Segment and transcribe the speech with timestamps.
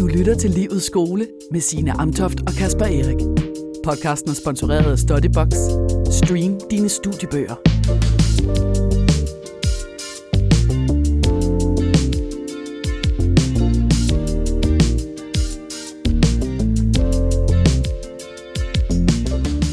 [0.00, 3.16] Du lytter til Livets skole med Signe Amtoft og Kasper Erik.
[3.84, 5.48] Podcasten er sponsoreret af Studybox.
[6.10, 7.54] Stream dine studiebøger.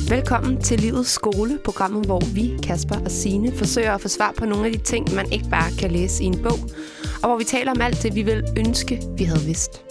[0.09, 4.45] Velkommen til Livets Skole, programmet, hvor vi, Kasper og Sine, forsøger at få svar på
[4.45, 6.59] nogle af de ting, man ikke bare kan læse i en bog,
[7.21, 9.86] og hvor vi taler om alt det, vi vil ønske, vi havde vidst.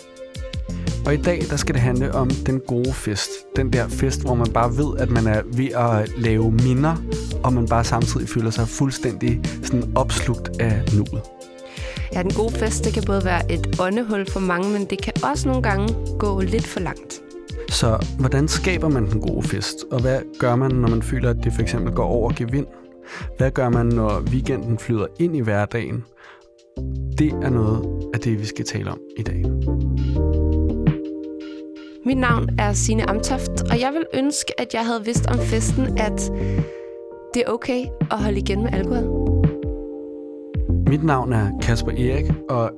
[1.06, 3.30] Og i dag, der skal det handle om den gode fest.
[3.56, 6.96] Den der fest, hvor man bare ved, at man er ved at lave minder,
[7.44, 11.22] og man bare samtidig føler sig fuldstændig sådan opslugt af nuet.
[12.12, 15.12] Ja, den gode fest, det kan både være et åndehul for mange, men det kan
[15.24, 17.20] også nogle gange gå lidt for langt.
[17.68, 19.76] Så hvordan skaber man den gode fest?
[19.90, 22.66] Og hvad gør man, når man føler, at det for eksempel går over gevind?
[23.38, 26.04] Hvad gør man, når weekenden flyder ind i hverdagen?
[27.18, 29.44] Det er noget af det, vi skal tale om i dag.
[32.06, 35.98] Mit navn er Sine Amtoft, og jeg vil ønske, at jeg havde vidst om festen,
[35.98, 36.32] at
[37.34, 39.04] det er okay at holde igen med alkohol.
[40.88, 42.70] Mit navn er Kasper Erik, og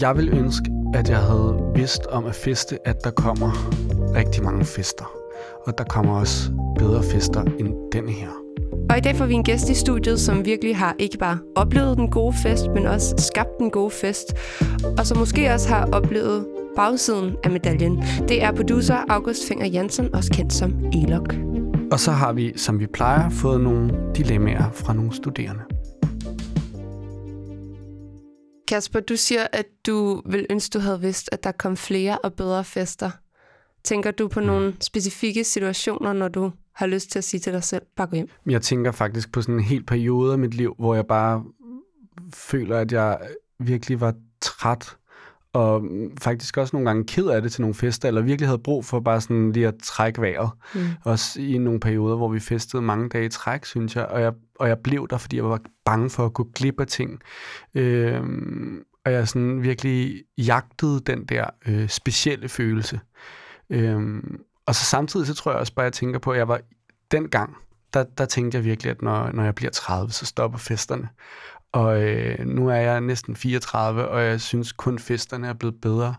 [0.00, 3.50] jeg vil ønske, at jeg havde vidst om at feste, at der kommer
[4.14, 5.12] rigtig mange fester.
[5.66, 8.30] Og der kommer også bedre fester end denne her.
[8.90, 11.96] Og i dag får vi en gæst i studiet, som virkelig har ikke bare oplevet
[11.96, 14.34] den gode fest, men også skabt den gode fest.
[14.98, 16.46] Og som måske også har oplevet
[16.76, 18.02] bagsiden af medaljen.
[18.28, 21.34] Det er producer August Finger Jensen, også kendt som Elok.
[21.92, 25.62] Og så har vi, som vi plejer, fået nogle dilemmaer fra nogle studerende.
[28.68, 32.34] Kasper, du siger, at du vil ønske, du havde vidst, at der kom flere og
[32.34, 33.10] bedre fester.
[33.84, 37.64] Tænker du på nogle specifikke situationer, når du har lyst til at sige til dig
[37.64, 38.28] selv, bare gå hjem?
[38.46, 41.44] Jeg tænker faktisk på sådan en hel periode af mit liv, hvor jeg bare
[42.34, 43.18] føler, at jeg
[43.58, 44.96] virkelig var træt
[45.56, 45.82] og
[46.20, 49.00] faktisk også nogle gange ked af det til nogle fester, eller virkelig havde brug for
[49.00, 50.50] bare sådan lige at trække vejret.
[50.74, 50.80] Mm.
[51.04, 54.32] Også i nogle perioder, hvor vi festede mange dage i træk, synes jeg, og jeg,
[54.54, 57.20] og jeg blev der, fordi jeg var bange for at gå glip af ting.
[57.74, 63.00] Øhm, og jeg sådan virkelig jagtede den der øh, specielle følelse.
[63.70, 66.48] Øhm, og så samtidig, så tror jeg også bare, at jeg tænker på, at jeg
[66.48, 66.60] var
[67.10, 67.56] dengang,
[67.94, 71.08] der, der tænkte jeg virkelig, at når, når jeg bliver 30, så stopper festerne.
[71.76, 76.14] Og øh, nu er jeg næsten 34, og jeg synes kun festerne er blevet bedre.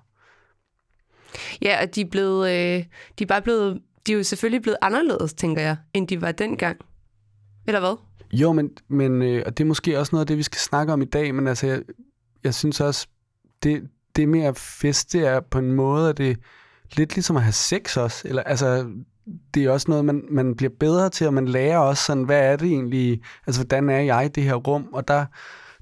[1.61, 2.85] Ja, og de er, blevet, øh,
[3.19, 6.31] de er bare blevet, de er jo selvfølgelig blevet anderledes, tænker jeg, end de var
[6.31, 6.77] dengang.
[7.67, 7.95] Eller hvad?
[8.33, 10.93] Jo, men, men øh, og det er måske også noget af det, vi skal snakke
[10.93, 11.81] om i dag, men altså, jeg,
[12.43, 13.07] jeg synes også,
[13.63, 16.39] det, det med at feste er på en måde, at det
[16.95, 18.27] lidt ligesom at have sex også.
[18.27, 18.91] Eller, altså,
[19.53, 22.51] det er også noget, man, man bliver bedre til, og man lærer også sådan, hvad
[22.51, 25.25] er det egentlig, altså hvordan er jeg i det her rum, og der,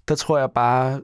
[0.08, 1.02] der tror jeg bare,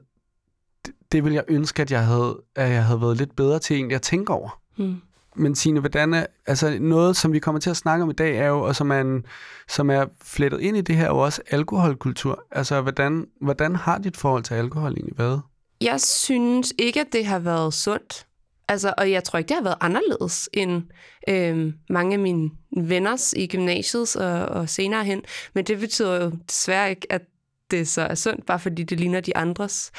[0.86, 3.76] det, det vil jeg ønske, at jeg havde, at jeg havde været lidt bedre til
[3.76, 4.60] egentlig at tænke over.
[4.76, 4.96] Mm.
[5.36, 8.36] Men Signe, hvordan er, altså noget, som vi kommer til at snakke om i dag,
[8.36, 9.24] er jo, og som er, en,
[9.68, 12.44] som er flettet ind i det her, er jo også alkoholkultur.
[12.50, 15.42] Altså, hvordan, hvordan har dit forhold til alkohol egentlig været?
[15.80, 18.26] Jeg synes ikke, at det har været sundt.
[18.72, 20.82] Altså, og jeg tror ikke, det har været anderledes end
[21.28, 25.22] øh, mange af mine venners i gymnasiet og, og senere hen.
[25.54, 27.22] Men det betyder jo desværre ikke, at
[27.70, 29.92] det så er sundt, bare fordi det ligner de andres.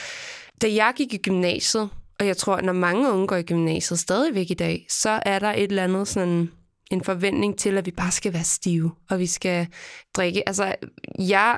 [0.61, 1.89] Da jeg gik i gymnasiet,
[2.19, 5.39] og jeg tror, at når mange unge går i gymnasiet stadigvæk i dag, så er
[5.39, 6.51] der et eller andet sådan
[6.91, 9.67] en forventning til, at vi bare skal være stive, og vi skal
[10.15, 10.49] drikke.
[10.49, 10.75] Altså,
[11.19, 11.57] jeg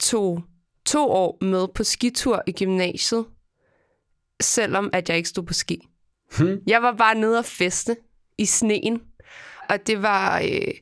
[0.00, 0.42] tog
[0.86, 3.26] to år med på skitur i gymnasiet,
[4.40, 5.88] selvom at jeg ikke stod på ski.
[6.38, 6.58] Hmm.
[6.66, 7.96] Jeg var bare nede og feste
[8.38, 9.00] i sneen,
[9.68, 10.74] og det var øh,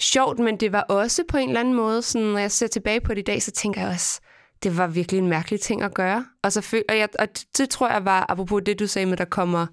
[0.00, 3.00] sjovt, men det var også på en eller anden måde, sådan, når jeg ser tilbage
[3.00, 4.20] på det i dag, så tænker jeg også,
[4.62, 6.26] det var virkelig en mærkelig ting at gøre.
[6.42, 7.28] Og, så føl- og, jeg, og
[7.58, 9.66] det tror jeg var, apropos det, du sagde med, at der kommer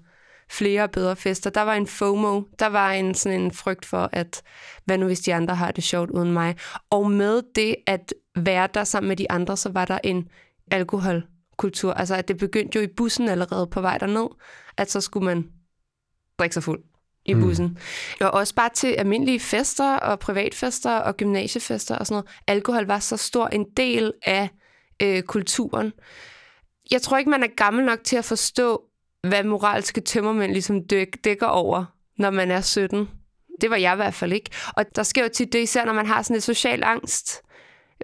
[0.50, 1.50] flere og bedre fester.
[1.50, 4.42] Der var en FOMO, der var en sådan en frygt for, at
[4.84, 6.56] hvad nu hvis de andre har det sjovt uden mig.
[6.90, 10.28] Og med det at være der sammen med de andre, så var der en
[10.70, 11.22] alkohol
[11.54, 11.92] alkoholkultur.
[11.92, 14.28] Altså at det begyndte jo i bussen allerede på vej derned
[14.76, 15.48] at så skulle man
[16.38, 16.82] drikke sig fuld
[17.24, 17.40] i mm.
[17.40, 17.66] bussen.
[17.66, 17.76] Mm.
[18.20, 22.40] Og også bare til almindelige fester og privatfester og gymnasiefester og sådan noget.
[22.46, 24.48] Alkohol var så stor en del af
[25.02, 25.92] øh, kulturen.
[26.90, 28.82] Jeg tror ikke, man er gammel nok til at forstå,
[29.28, 31.84] hvad moralske tømmermænd ligesom dæk, dækker over,
[32.18, 33.08] når man er 17.
[33.60, 34.50] Det var jeg i hvert fald ikke.
[34.76, 37.42] Og der sker jo tit det, især når man har sådan et social angst,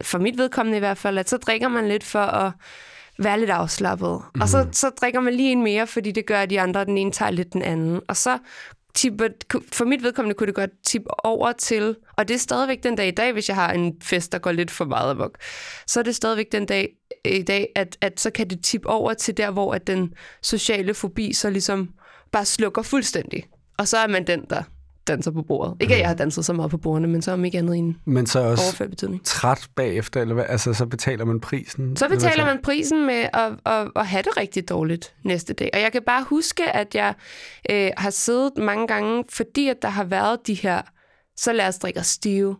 [0.02, 2.52] for mit vedkommende i hvert fald, at så drikker man lidt for at
[3.20, 4.22] være lidt afslappet.
[4.34, 4.40] Mm.
[4.40, 4.72] Og så, mhm.
[4.72, 7.31] så drikker man lige en mere, fordi det gør, at de andre, den ene tager
[7.31, 8.00] lidt den anden.
[8.08, 8.38] Og så
[8.94, 9.28] tipper,
[9.72, 13.08] for mit vedkommende kunne det godt tippe over til, og det er stadigvæk den dag
[13.08, 15.38] i dag, hvis jeg har en fest, der går lidt for meget amok,
[15.87, 16.88] så er det stadigvæk den dag
[17.25, 20.94] i dag, at, at så kan det tippe over til der, hvor at den sociale
[20.94, 21.88] fobi så ligesom
[22.32, 23.44] bare slukker fuldstændig.
[23.78, 24.62] Og så er man den, der
[25.11, 25.77] danser på bordet.
[25.81, 27.79] Ikke at jeg har danset så meget på bordene, men så om ikke andet i
[27.79, 29.25] en Men så også overført betydning.
[29.25, 30.45] træt bagefter, eller hvad?
[30.49, 31.97] Altså, så betaler man prisen?
[31.97, 35.71] Så betaler man prisen med at, at, at have det rigtig dårligt næste dag.
[35.75, 37.15] Og jeg kan bare huske, at jeg
[37.71, 40.83] øh, har siddet mange gange, fordi at der har været de her,
[41.37, 42.57] så lad os drikke os stive.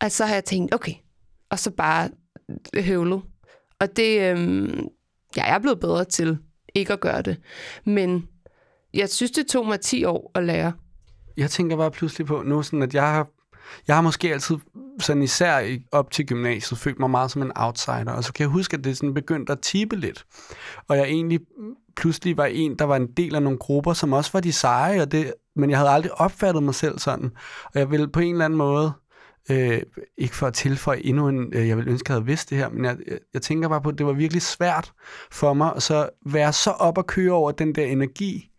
[0.00, 0.94] Og så har jeg tænkt, okay,
[1.50, 2.08] og så bare
[2.80, 3.22] høvlet.
[3.80, 4.68] Og det, øh,
[5.36, 6.38] ja, jeg er blevet bedre til
[6.74, 7.36] ikke at gøre det.
[7.86, 8.28] Men
[8.94, 10.72] jeg synes, det tog mig 10 år at lære.
[11.36, 13.26] Jeg tænker bare pludselig på nu, sådan at jeg har,
[13.88, 14.56] jeg har måske altid,
[15.00, 18.12] sådan især op til gymnasiet, følt mig meget som en outsider.
[18.12, 20.26] Og så kan jeg huske, at det sådan begyndte at tippe lidt.
[20.88, 21.40] Og jeg egentlig
[21.96, 25.02] pludselig var en, der var en del af nogle grupper, som også var de seje,
[25.02, 27.30] og det, men jeg havde aldrig opfattet mig selv sådan.
[27.64, 28.92] Og jeg ville på en eller anden måde,
[29.50, 29.82] øh,
[30.18, 32.58] ikke for at tilføje endnu en, øh, jeg ville ønske, at jeg havde vidst det
[32.58, 34.92] her, men jeg, jeg, jeg tænker bare på, at det var virkelig svært
[35.30, 38.50] for mig at så være så op og køre over den der energi,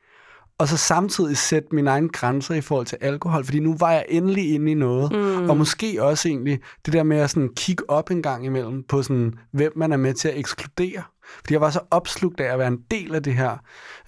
[0.60, 4.06] og så samtidig sætte mine egne grænser i forhold til alkohol, fordi nu var jeg
[4.10, 5.50] endelig inde i noget, mm.
[5.50, 9.04] og måske også egentlig det der med at sådan kigge op en gang imellem på
[9.04, 11.04] sådan, hvem man er med til at ekskludere.
[11.40, 13.57] Fordi jeg var så opslugt af at være en del af det her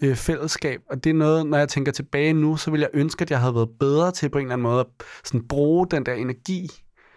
[0.02, 3.22] øh, fællesskab, og det er noget, når jeg tænker tilbage nu, så vil jeg ønske,
[3.22, 4.88] at jeg havde været bedre til på en eller anden måde at
[5.24, 6.70] sådan bruge den der energi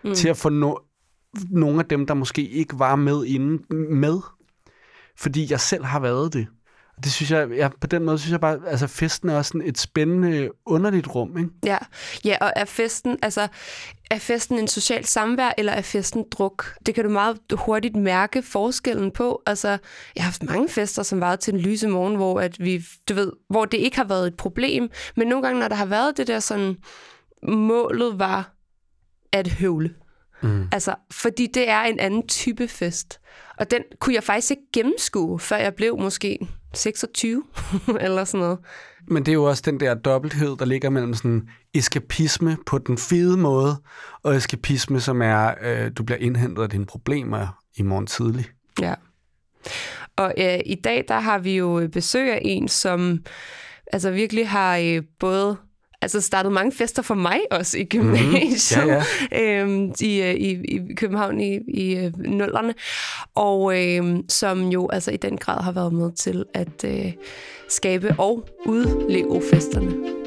[0.05, 0.15] mm.
[0.15, 0.87] til at få no-
[1.51, 4.21] nogle af dem, der måske ikke var med inde, med.
[5.17, 6.47] Fordi jeg selv har været det.
[7.05, 9.69] Det synes jeg, jeg, på den måde synes jeg bare, altså festen er også sådan
[9.69, 11.51] et spændende, underligt rum, ikke?
[11.65, 11.79] Ja,
[12.25, 13.49] ja og er festen, altså,
[14.11, 16.67] er festen en social samvær, eller er festen druk?
[16.87, 19.43] Det kan du meget hurtigt mærke forskellen på.
[19.47, 19.79] Altså, jeg
[20.17, 23.33] har haft mange fester, som varede til den lyse morgen, hvor, at vi, du ved,
[23.49, 24.91] hvor det ikke har været et problem.
[25.17, 26.77] Men nogle gange, når der har været det der sådan,
[27.43, 28.55] målet var
[29.33, 29.95] at høvle.
[30.43, 30.69] Mm.
[30.73, 33.21] Altså, fordi det er en anden type fest.
[33.61, 36.39] Og den kunne jeg faktisk ikke gennemskue, før jeg blev måske
[36.75, 37.45] 26
[38.01, 38.59] eller sådan noget.
[39.09, 42.99] Men det er jo også den der dobbelthed, der ligger mellem sådan eskapisme på den
[42.99, 43.77] fede måde,
[44.23, 48.47] og eskapisme, som er, øh, du bliver indhentet af dine problemer i morgen tidlig.
[48.81, 48.95] Ja.
[50.17, 53.25] Og øh, i dag, der har vi jo besøg af en, som
[53.93, 55.57] altså virkelig har øh, både
[56.03, 59.03] altså startet mange fester for mig også i gymnasiet, Ja,
[59.33, 59.63] ja.
[59.63, 62.75] øhm, i, øh, i, i København i, i øh, nullerne,
[63.35, 67.13] og øhm, som jo altså i den grad har været med til at øh,
[67.69, 70.21] skabe og udleve festerne.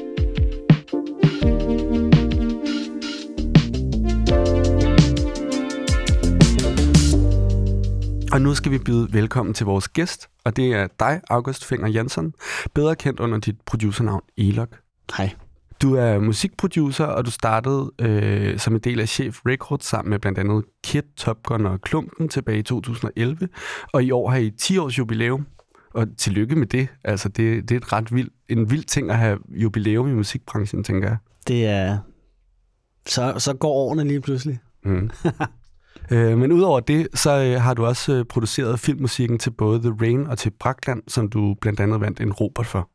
[8.32, 11.88] Og nu skal vi byde velkommen til vores gæst, og det er dig, August Finger
[11.88, 12.34] Jensen,
[12.74, 14.68] bedre kendt under dit producernavn Elok.
[15.16, 15.30] Hej.
[15.82, 20.18] Du er musikproducer, og du startede øh, som en del af Chef Records sammen med
[20.18, 23.48] blandt andet Kid, Top Gun og Klumpen tilbage i 2011.
[23.92, 25.46] Og i år har I 10 års jubilæum,
[25.94, 26.88] og tillykke med det.
[27.04, 30.84] Altså, det, det er et ret vild, en vild ting at have jubilæum i musikbranchen,
[30.84, 31.16] tænker jeg.
[31.48, 31.98] Det er...
[33.06, 34.58] Så, så går årene lige pludselig.
[34.84, 35.10] Mm.
[36.12, 39.94] øh, men udover det, så øh, har du også øh, produceret filmmusikken til både The
[40.00, 42.90] Rain og til Brakland, som du blandt andet vandt en Robert for.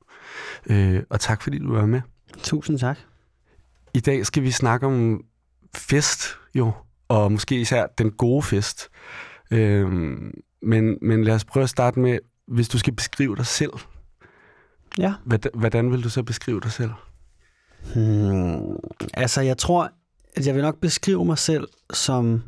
[0.69, 2.01] Øh, og tak fordi du var med.
[2.37, 2.97] Tusind tak.
[3.93, 5.23] I dag skal vi snakke om
[5.75, 6.23] fest,
[6.55, 6.71] jo,
[7.07, 8.89] og måske især den gode fest.
[9.51, 10.31] Øhm,
[10.61, 13.71] men, men lad os prøve at starte med, hvis du skal beskrive dig selv,
[14.97, 15.13] Ja.
[15.25, 16.91] hvordan, hvordan vil du så beskrive dig selv?
[17.93, 18.75] Hmm,
[19.13, 19.91] altså, jeg tror,
[20.35, 22.41] at jeg vil nok beskrive mig selv som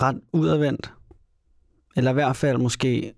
[0.00, 0.92] ret udadvendt.
[1.96, 3.14] Eller i hvert fald måske...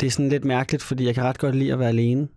[0.00, 2.28] Det er sådan lidt mærkeligt, fordi jeg kan ret godt lide at være alene.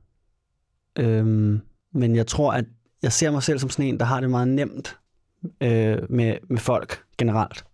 [1.00, 1.62] Øhm,
[1.94, 2.66] men jeg tror, at
[3.02, 4.98] jeg ser mig selv som sådan en, der har det meget nemt
[5.62, 7.66] øh, med, med folk generelt.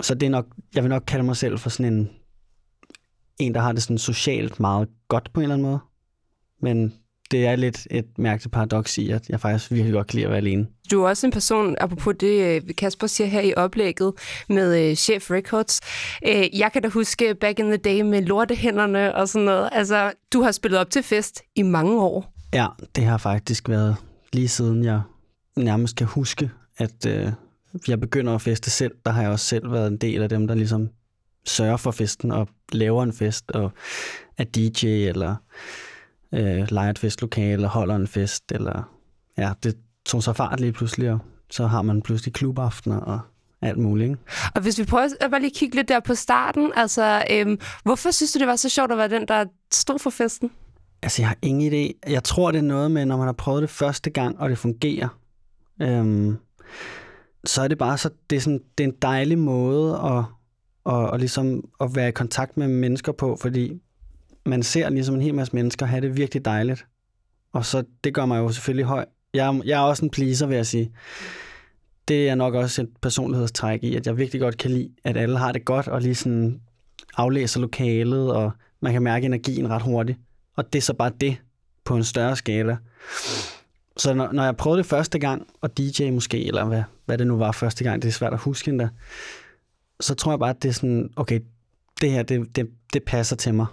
[0.00, 2.10] Så det er nok, jeg vil nok kalde mig selv for sådan en,
[3.38, 5.78] en, der har det sådan socialt meget godt på en eller anden måde.
[6.60, 6.94] Men
[7.30, 10.30] det er lidt et mærkeligt paradoks i, at jeg faktisk virkelig godt kan lide at
[10.30, 10.66] være alene.
[10.90, 14.12] Du er også en person, apropos det, øh, Kasper siger her i oplægget
[14.48, 15.80] med øh, Chef Records.
[16.28, 19.68] Øh, jeg kan da huske back in the day med lortehænderne og sådan noget.
[19.72, 22.35] Altså, du har spillet op til fest i mange år.
[22.56, 23.96] Ja, det har faktisk været
[24.32, 25.00] lige siden jeg
[25.56, 27.32] nærmest kan huske, at øh,
[27.88, 28.92] jeg begynder at feste selv.
[29.04, 30.88] Der har jeg også selv været en del af dem, der ligesom
[31.46, 33.72] sørger for festen og laver en fest og
[34.38, 35.36] er DJ eller
[36.32, 38.52] øh, leger et festlokale eller holder en fest.
[38.52, 38.90] Eller,
[39.38, 41.18] ja, det tog sig fart lige pludselig, og
[41.50, 43.20] så har man pludselig klubaftener og
[43.62, 44.08] alt muligt.
[44.08, 44.22] Ikke?
[44.54, 48.10] Og hvis vi prøver at bare lige kigge lidt der på starten, altså, øhm, hvorfor
[48.10, 50.50] synes du, det var så sjovt at være den, der stod for festen?
[51.02, 52.10] Altså, jeg har ingen idé.
[52.10, 54.58] Jeg tror, det er noget med, når man har prøvet det første gang, og det
[54.58, 55.08] fungerer,
[55.82, 56.36] øhm,
[57.44, 60.24] så er det bare så, det er, sådan, det er en dejlig måde at,
[60.94, 63.72] at, at, ligesom at være i kontakt med mennesker på, fordi
[64.46, 66.86] man ser ligesom en hel masse mennesker have det virkelig dejligt.
[67.52, 69.04] Og så, det gør mig jo selvfølgelig høj.
[69.34, 70.92] Jeg, jeg er også en pleaser, vil jeg sige.
[72.08, 75.38] Det er nok også et personlighedstræk i, at jeg virkelig godt kan lide, at alle
[75.38, 76.60] har det godt, og lige sådan
[77.16, 78.50] aflæser lokalet, og
[78.80, 80.18] man kan mærke energien ret hurtigt.
[80.56, 81.36] Og det er så bare det
[81.84, 82.76] på en større skala.
[83.96, 87.26] Så når, når jeg prøvede det første gang, og DJ måske, eller hvad, hvad det
[87.26, 88.88] nu var første gang, det er svært at huske endda,
[90.00, 91.40] så tror jeg bare, at det er sådan, okay,
[92.00, 93.66] det her, det, det, det passer til mig,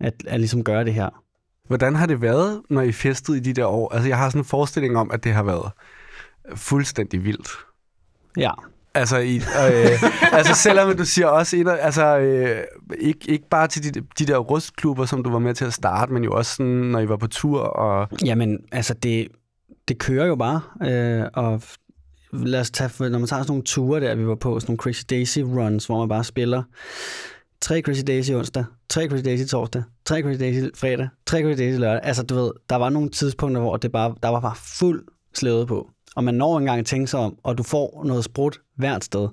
[0.00, 1.22] at, at ligesom gøre det her.
[1.66, 3.92] Hvordan har det været, når I festede i de der år?
[3.94, 5.72] Altså, jeg har sådan en forestilling om, at det har været
[6.54, 7.48] fuldstændig vildt.
[8.36, 8.50] Ja,
[8.94, 10.02] Altså, i, øh,
[10.38, 12.62] altså selvom du siger også, en, af- altså, øh,
[12.98, 16.12] ikke, ikke bare til de, de der rustklubber, som du var med til at starte,
[16.12, 17.60] men jo også sådan, når I var på tur.
[17.60, 19.28] Og, Jamen, altså det,
[19.88, 21.62] det kører jo bare, øh, og
[22.32, 24.78] lad os tage, når man tager sådan nogle ture der, vi var på, sådan nogle
[24.78, 26.62] Crazy Daisy runs, hvor man bare spiller
[27.60, 31.78] tre Crazy Daisy onsdag, tre Crazy Daisy torsdag, tre Crazy Daisy fredag, tre Crazy Daisy
[31.78, 32.00] lørdag.
[32.02, 35.66] Altså du ved, der var nogle tidspunkter, hvor det bare, der var bare fuld slæde
[35.66, 35.88] på.
[36.16, 39.28] Og man når engang at tænke sig om, og du får noget sprut hvert sted.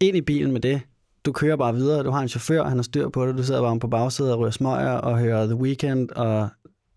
[0.00, 0.80] Ind i bilen med det,
[1.24, 3.62] du kører bare videre, du har en chauffør, han har styr på det, du sidder
[3.62, 6.48] bare på bagsædet og ryger smøger og hører The Weeknd, og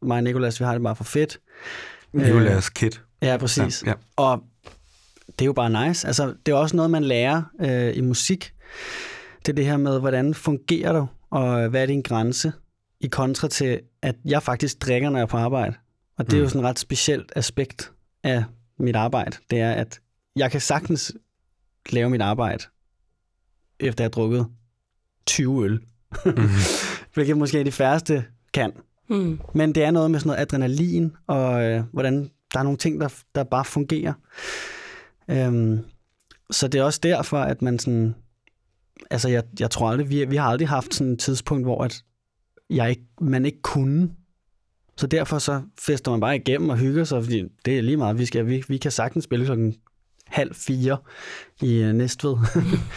[0.01, 1.39] mig og Nicolas, vi har det bare for fedt.
[2.13, 2.91] Nicolas Kid.
[3.21, 3.83] Ja, præcis.
[3.87, 3.93] Ja.
[4.15, 4.43] Og
[5.27, 6.07] det er jo bare nice.
[6.07, 8.53] Altså, det er også noget, man lærer øh, i musik.
[9.45, 12.51] Det er det her med, hvordan fungerer du, og hvad er din grænse,
[13.01, 15.75] i kontra til, at jeg faktisk drikker, når jeg er på arbejde.
[16.17, 16.49] Og det er jo Mm.
[16.49, 17.91] sådan et ret specielt aspekt
[18.23, 18.43] af
[18.79, 19.37] mit arbejde.
[19.49, 19.99] Det er, at
[20.35, 21.13] jeg kan sagtens
[21.89, 22.63] lave mit arbejde,
[23.79, 24.47] efter jeg har drukket
[25.25, 25.79] 20 øl.
[27.13, 28.71] Hvilket måske de færreste kan.
[29.07, 29.39] Hmm.
[29.53, 33.01] Men det er noget med sådan noget adrenalin, og øh, hvordan der er nogle ting,
[33.01, 34.13] der, der bare fungerer.
[35.29, 35.79] Øhm,
[36.51, 38.15] så det er også derfor, at man sådan...
[39.11, 42.03] Altså, jeg, jeg tror aldrig, vi, vi har aldrig haft sådan et tidspunkt, hvor at
[42.69, 44.11] jeg ikke, man ikke kunne.
[44.97, 48.17] Så derfor så fester man bare igennem og hygger sig, fordi det er lige meget,
[48.17, 49.75] vi, skal, vi, vi kan sagtens spille klokken
[50.35, 50.97] halv fire
[51.61, 52.35] i øh, Næstved,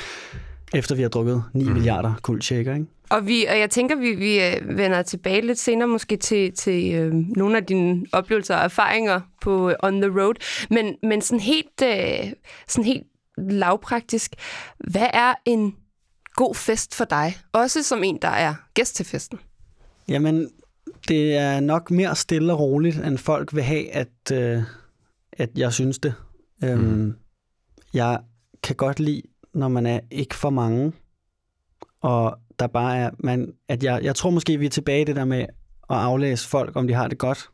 [0.78, 1.72] efter vi har drukket 9 mm.
[1.72, 2.86] milliarder kuldshaker, ikke?
[3.10, 6.94] Og, vi, og jeg tænker, vi, vi øh, vender tilbage lidt senere måske til, til
[6.94, 10.34] øh, nogle af dine oplevelser og erfaringer på øh, On the Road.
[10.70, 12.32] Men, men sådan, helt, øh,
[12.68, 13.06] sådan helt
[13.38, 14.32] lavpraktisk,
[14.78, 15.74] hvad er en
[16.34, 17.36] god fest for dig?
[17.52, 19.38] Også som en, der er gæst til festen.
[20.08, 20.50] Jamen,
[21.08, 24.62] det er nok mere stille og roligt, end folk vil have, at, øh,
[25.32, 26.14] at jeg synes det.
[26.64, 27.14] Øhm,
[27.94, 28.20] jeg
[28.62, 29.22] kan godt lide,
[29.54, 30.92] når man er ikke for mange,
[32.00, 35.16] og der bare er, man, at jeg, jeg tror måske, vi er tilbage i det
[35.16, 35.40] der med
[35.90, 37.50] at aflæse folk, om de har det godt.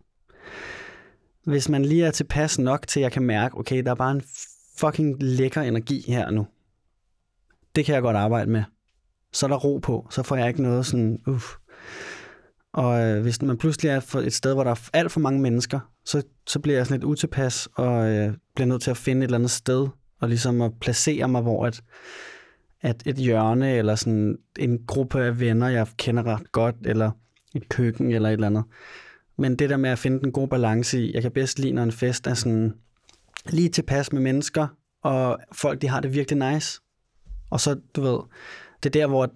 [1.44, 4.12] Hvis man lige er tilpas nok til, at jeg kan mærke, okay, der er bare
[4.12, 4.22] en
[4.78, 6.46] fucking lækker energi her nu.
[7.76, 8.64] Det kan jeg godt arbejde med.
[9.32, 11.44] Så er der ro på, så får jeg ikke noget sådan, uff.
[12.72, 15.80] Og øh, hvis man pludselig er et sted, hvor der er alt for mange mennesker,
[16.04, 19.24] så, så bliver jeg sådan lidt utilpas, og øh, bliver nødt til at finde et
[19.24, 19.88] eller andet sted,
[20.24, 21.82] og ligesom at placere mig, hvor at,
[22.80, 27.10] at et hjørne, eller sådan en gruppe af venner, jeg kender ret godt, eller
[27.54, 28.64] et køkken, eller et eller andet.
[29.38, 31.82] Men det der med at finde den gode balance i, jeg kan bedst lide, når
[31.82, 32.74] en fest er sådan
[33.48, 34.66] lige tilpas med mennesker,
[35.02, 36.80] og folk, de har det virkelig nice.
[37.50, 38.18] Og så, du ved,
[38.82, 39.26] det er der, hvor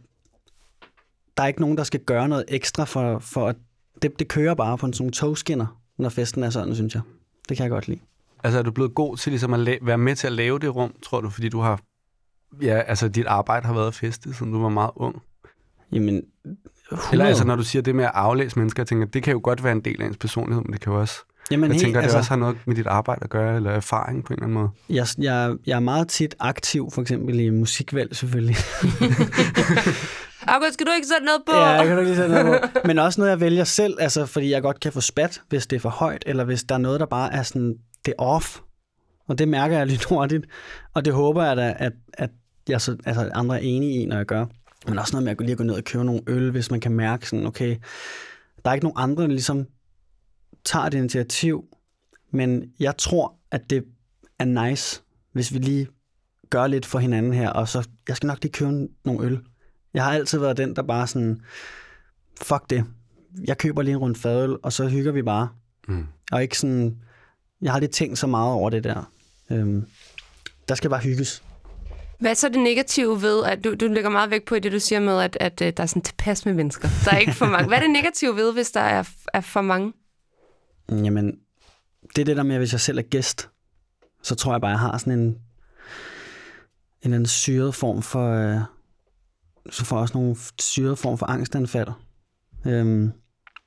[1.36, 3.56] der er ikke nogen, der skal gøre noget ekstra for, for at
[4.02, 7.02] det, det kører bare på sådan nogle togskinner, når festen er sådan, synes jeg.
[7.48, 8.00] Det kan jeg godt lide.
[8.48, 10.76] Altså, er du blevet god til ligesom at la- være med til at lave det
[10.76, 11.80] rum, tror du, fordi du har...
[12.62, 15.16] Ja, altså, dit arbejde har været at feste, siden du var meget ung.
[15.92, 16.22] Jamen,
[16.92, 17.12] 100.
[17.12, 19.40] Eller altså, når du siger det med at aflæse mennesker, jeg tænker, det kan jo
[19.42, 21.14] godt være en del af ens personlighed, men det kan jo også...
[21.50, 23.70] Jamen, jeg helt, tænker, det altså, også har noget med dit arbejde at gøre, eller
[23.70, 24.70] erfaring på en eller anden måde.
[24.88, 28.56] jeg, jeg, jeg er meget tit aktiv, for eksempel i musikvalg selvfølgelig.
[30.48, 31.52] August, skal du ikke sætte noget på?
[31.56, 32.68] Ja, jeg kan du ikke sætte noget på.
[32.84, 35.76] Men også noget, jeg vælger selv, altså, fordi jeg godt kan få spat, hvis det
[35.76, 37.74] er for højt, eller hvis der er noget, der bare er sådan,
[38.04, 38.60] det er off.
[39.26, 40.46] Og det mærker jeg lidt hurtigt.
[40.94, 42.30] Og det håber jeg da, at, at
[42.68, 44.46] jeg så, altså, andre er enige i, når jeg gør.
[44.86, 46.92] Men også noget med at lige gå ned og købe nogle øl, hvis man kan
[46.92, 47.76] mærke sådan, okay,
[48.64, 49.66] der er ikke nogen andre, der ligesom
[50.64, 51.64] tager et initiativ,
[52.30, 53.84] men jeg tror, at det
[54.38, 55.02] er nice,
[55.32, 55.88] hvis vi lige
[56.50, 59.40] gør lidt for hinanden her, og så, jeg skal nok lige købe nogle øl.
[59.94, 61.40] Jeg har altid været den, der bare sådan,
[62.42, 62.84] fuck det.
[63.46, 65.48] Jeg køber lige en rund fadøl, og så hygger vi bare.
[65.88, 66.06] Mm.
[66.32, 66.98] Og ikke sådan,
[67.62, 69.12] jeg har aldrig tænkt så meget over det der.
[69.50, 69.86] Øhm,
[70.68, 71.42] der skal bare hygges.
[72.20, 74.72] Hvad er så det negative ved, at du, du lægger meget vægt på i det,
[74.72, 76.88] du siger med, at, at, at der er sådan tilpas med mennesker.
[77.04, 77.68] Der er ikke for mange.
[77.68, 79.92] Hvad er det negative ved, hvis der er, er for mange?
[80.90, 81.38] Jamen,
[82.16, 83.48] det er det der med, at hvis jeg selv er gæst,
[84.22, 85.38] så tror jeg bare, jeg har sådan en,
[87.02, 88.60] en anden syret form for, øh,
[89.70, 91.88] så får jeg også nogle syret form for angstanfald.
[92.66, 93.12] Øhm,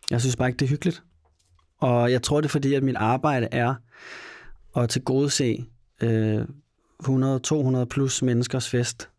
[0.09, 1.03] jeg synes bare ikke, det er hyggeligt.
[1.81, 3.75] Og jeg tror, det er fordi, at mit arbejde er
[4.77, 5.65] at tilgodese
[6.01, 6.41] øh,
[7.03, 9.09] 100-200 plus menneskers fest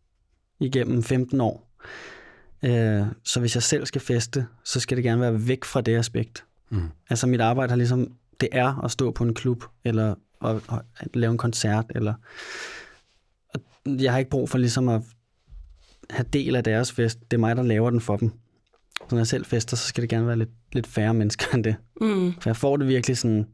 [0.59, 1.69] igennem 15 år.
[2.63, 5.95] Øh, så hvis jeg selv skal feste, så skal det gerne være væk fra det
[5.95, 6.45] aspekt.
[6.69, 6.89] Mm.
[7.09, 10.15] Altså mit arbejde har ligesom, det er at stå på en klub, eller
[10.45, 10.55] at,
[10.97, 12.13] at lave en koncert, eller
[13.85, 15.01] jeg har ikke brug for ligesom at
[16.09, 17.19] have del af deres fest.
[17.31, 18.31] Det er mig, der laver den for dem.
[19.09, 21.63] Så når jeg selv fester, så skal det gerne være lidt, lidt færre mennesker end
[21.63, 21.75] det.
[22.01, 22.33] Mm.
[22.41, 23.47] For jeg får det virkelig sådan...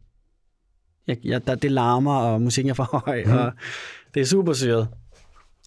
[1.07, 3.31] Jeg, jeg, der, det larmer, og musikken er for høj, mm.
[3.31, 3.51] og
[4.13, 4.87] det er super syret.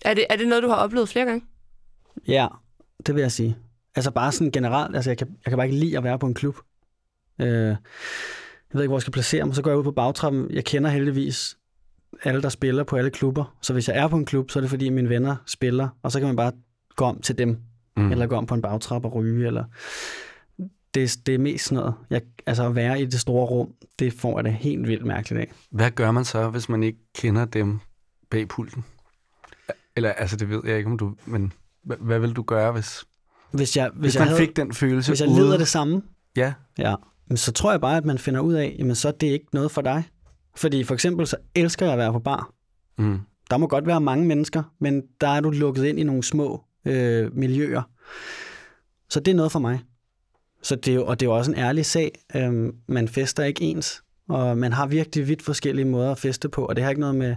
[0.05, 1.47] Er det, er det noget, du har oplevet flere gange?
[2.29, 2.49] Ja,
[3.07, 3.57] det vil jeg sige.
[3.95, 6.27] Altså bare sådan generelt, altså jeg kan, jeg kan bare ikke lide at være på
[6.27, 6.57] en klub.
[7.41, 7.77] Øh, jeg
[8.73, 9.55] ved ikke, hvor jeg skal placere mig.
[9.55, 10.51] Så går jeg ud på bagtrappen.
[10.51, 11.57] Jeg kender heldigvis
[12.25, 13.57] alle, der spiller på alle klubber.
[13.63, 16.13] Så hvis jeg er på en klub, så er det fordi mine venner spiller, og
[16.13, 16.53] så kan man bare
[16.97, 17.59] gå om til dem,
[17.97, 18.13] mm.
[18.13, 19.65] eller gå om på en bagtrappe og ryge, eller
[20.95, 21.95] det, det er mest sådan noget.
[22.11, 23.69] Jeg, altså at være i det store rum,
[23.99, 25.53] det får jeg det helt vildt mærkeligt af.
[25.71, 27.79] Hvad gør man så, hvis man ikke kender dem
[28.31, 28.85] bag pulten?
[29.97, 31.15] Eller, altså det ved jeg ikke, om du...
[31.27, 31.53] Men
[31.85, 33.05] hvad, hvad vil du gøre, hvis,
[33.51, 35.41] Hvis, jeg, hvis, hvis jeg man havde, fik den følelse hvis jeg ude?
[35.41, 36.03] leder det samme,
[36.37, 36.95] Ja, Ja,
[37.29, 39.47] men så tror jeg bare, at man finder ud af, jamen så er det ikke
[39.53, 40.05] noget for dig.
[40.57, 42.51] Fordi for eksempel så elsker jeg at være på bar.
[42.99, 43.19] mm.
[43.51, 46.65] Der må godt være mange mennesker, men der er du lukket ind i nogle små
[46.85, 47.83] øh, miljøer.
[49.09, 49.81] Så det er noget for mig.
[50.63, 52.11] Så det er og det er jo også en ærlig sag.
[52.37, 56.65] Øhm, man fester ikke ens, og man har virkelig vidt forskellige måder at feste på,
[56.65, 57.37] og det har ikke noget med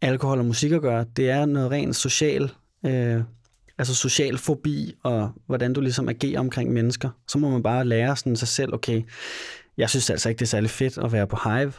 [0.00, 1.06] alkohol og musik at gøre.
[1.16, 2.52] Det er noget rent social,
[2.86, 3.22] øh,
[3.78, 7.10] altså social fobi, og hvordan du ligesom agerer omkring mennesker.
[7.28, 9.02] Så må man bare lære sådan sig selv, okay,
[9.76, 11.72] jeg synes altså ikke, det er særlig fedt at være på Hive,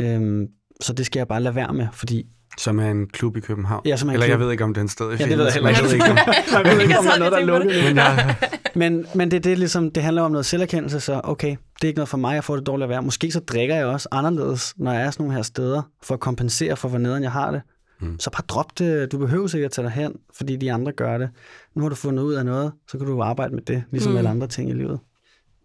[0.00, 0.48] øhm,
[0.80, 2.26] så det skal jeg bare lade være med, fordi
[2.58, 3.82] som er en klub i København.
[3.84, 4.30] Ja, som er en Eller klub.
[4.32, 5.84] jeg ved ikke, om den stadig Ja, det ved jeg heller men ikke.
[5.84, 6.16] ved ikke, om,
[6.66, 8.36] jeg ved ikke, om der er noget, der er lukket men jeg,
[8.74, 11.86] Men, men det, det, er ligesom, det handler om noget selverkendelse, så okay, det er
[11.86, 13.02] ikke noget for mig, jeg får det dårligt at være.
[13.02, 16.20] Måske så drikker jeg også anderledes, når jeg er sådan nogle her steder, for at
[16.20, 17.62] kompensere for, hvor nederen jeg har det.
[18.00, 18.18] Mm.
[18.20, 19.12] Så bare drop det.
[19.12, 21.28] Du behøver ikke at tage dig hen, fordi de andre gør det.
[21.74, 24.18] Nu har du fundet ud af noget, så kan du arbejde med det, ligesom mm.
[24.18, 24.98] alle andre ting i livet.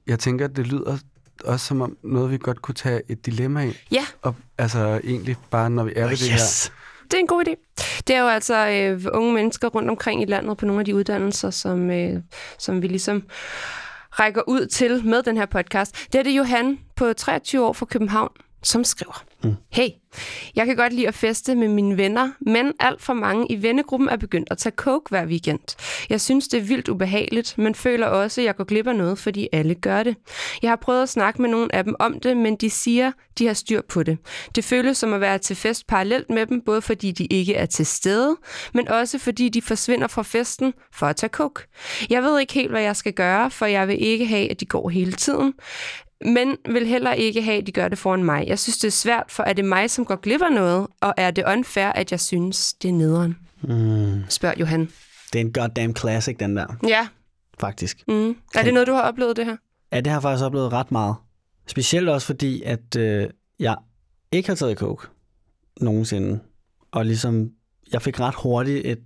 [0.07, 0.97] jeg tænker, at det lyder
[1.43, 3.85] også som om noget, vi godt kunne tage et dilemma af.
[3.91, 6.69] Ja, Og, altså egentlig bare, når vi er ved det her.
[7.03, 7.55] det er en god idé.
[8.07, 10.95] Det er jo altså øh, unge mennesker rundt omkring i landet på nogle af de
[10.95, 12.19] uddannelser, som, øh,
[12.59, 13.23] som vi ligesom
[14.11, 16.05] rækker ud til med den her podcast.
[16.13, 18.29] Det er det Johan på 23 år fra København,
[18.63, 19.23] som skriver.
[19.43, 19.55] Mm.
[19.69, 19.89] Hey,
[20.55, 24.09] jeg kan godt lide at feste med mine venner, men alt for mange i vennegruppen
[24.09, 25.59] er begyndt at tage coke hver weekend.
[26.09, 29.19] Jeg synes, det er vildt ubehageligt, men føler også, at jeg går glip af noget,
[29.19, 30.15] fordi alle gør det.
[30.61, 33.47] Jeg har prøvet at snakke med nogle af dem om det, men de siger, de
[33.47, 34.17] har styr på det.
[34.55, 37.65] Det føles som at være til fest parallelt med dem, både fordi de ikke er
[37.65, 38.37] til stede,
[38.73, 41.61] men også fordi de forsvinder fra festen for at tage coke.
[42.09, 44.65] Jeg ved ikke helt, hvad jeg skal gøre, for jeg vil ikke have, at de
[44.65, 45.53] går hele tiden
[46.25, 48.47] men vil heller ikke have, at de gør det foran mig.
[48.47, 51.13] Jeg synes, det er svært, for er det mig, som går glip af noget, og
[51.17, 53.37] er det unfair, at jeg synes, det er nederen?
[53.61, 54.23] Mm.
[54.29, 54.89] Spørger Johan.
[55.33, 57.07] Det er en goddamn classic, den der, Ja.
[57.59, 58.07] faktisk.
[58.07, 58.35] Mm.
[58.55, 59.55] Er det noget, du har oplevet, det her?
[59.91, 61.15] Ja, det har jeg faktisk oplevet ret meget.
[61.67, 63.27] Specielt også fordi, at øh,
[63.59, 63.75] jeg
[64.31, 65.07] ikke har taget coke
[65.81, 66.39] nogensinde.
[66.91, 67.49] Og ligesom,
[67.93, 68.99] jeg fik ret hurtigt et,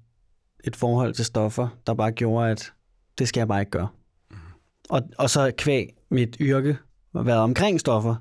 [0.64, 2.74] et forhold til stoffer, der bare gjorde, at
[3.18, 3.88] det skal jeg bare ikke gøre.
[4.90, 6.78] Og, og så kvæg mit yrke
[7.24, 8.16] været omkring stoffer,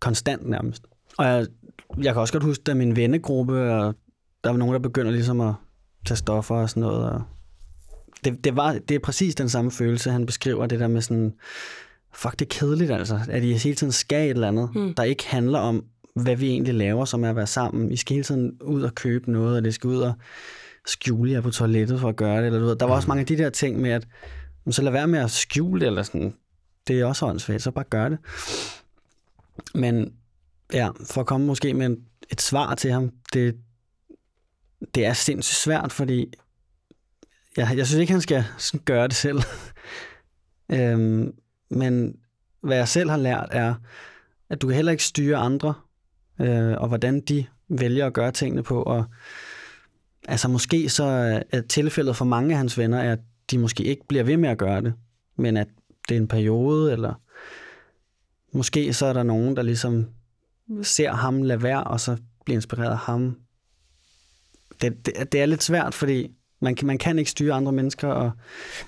[0.00, 0.82] konstant nærmest.
[1.18, 1.46] Og jeg,
[2.02, 3.94] jeg kan også godt huske, da min vennegruppe, og
[4.44, 5.54] der var nogen, der begynder ligesom at
[6.06, 7.04] tage stoffer og sådan noget.
[7.10, 7.22] Og
[8.24, 11.34] det, det, var, det er præcis den samme følelse, han beskriver, det der med sådan,
[12.14, 14.94] fuck, det er kedeligt altså, at I hele tiden skal et eller andet, Mm.
[14.94, 15.84] der ikke handler om,
[16.16, 17.92] hvad vi egentlig laver, som er at være sammen.
[17.92, 20.12] I skal hele tiden ud og købe noget, og det skal ud og
[20.86, 22.46] skjule jer på toilettet for at gøre det.
[22.46, 22.76] Eller, du ved.
[22.76, 24.06] Der var også mange af de der ting med, at
[24.70, 26.34] så lad være med at skjule det, eller sådan.
[26.88, 28.18] Det er også åndssvagt, så bare gør det.
[29.74, 30.14] Men
[30.72, 31.96] ja, for at komme måske med
[32.30, 33.56] et svar til ham, det,
[34.94, 36.32] det er sindssygt svært, fordi
[37.56, 39.38] jeg, jeg synes ikke, han skal sådan gøre det selv.
[40.72, 41.34] øhm,
[41.70, 42.16] men
[42.60, 43.74] hvad jeg selv har lært er,
[44.50, 45.74] at du kan heller ikke styre andre,
[46.40, 48.82] øh, og hvordan de vælger at gøre tingene på.
[48.82, 49.04] Og,
[50.28, 51.04] altså måske så
[51.50, 53.20] er tilfældet for mange af hans venner, er, at
[53.50, 54.94] de måske ikke bliver ved med at gøre det,
[55.36, 55.68] men at
[56.08, 57.14] det er en periode, eller
[58.52, 60.06] måske så er der nogen, der ligesom
[60.82, 63.36] ser ham lade være, og så bliver inspireret af ham.
[64.80, 68.08] Det, det, det er lidt svært, fordi man kan, man kan ikke styre andre mennesker,
[68.08, 68.30] og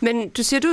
[0.00, 0.68] Men du siger, du,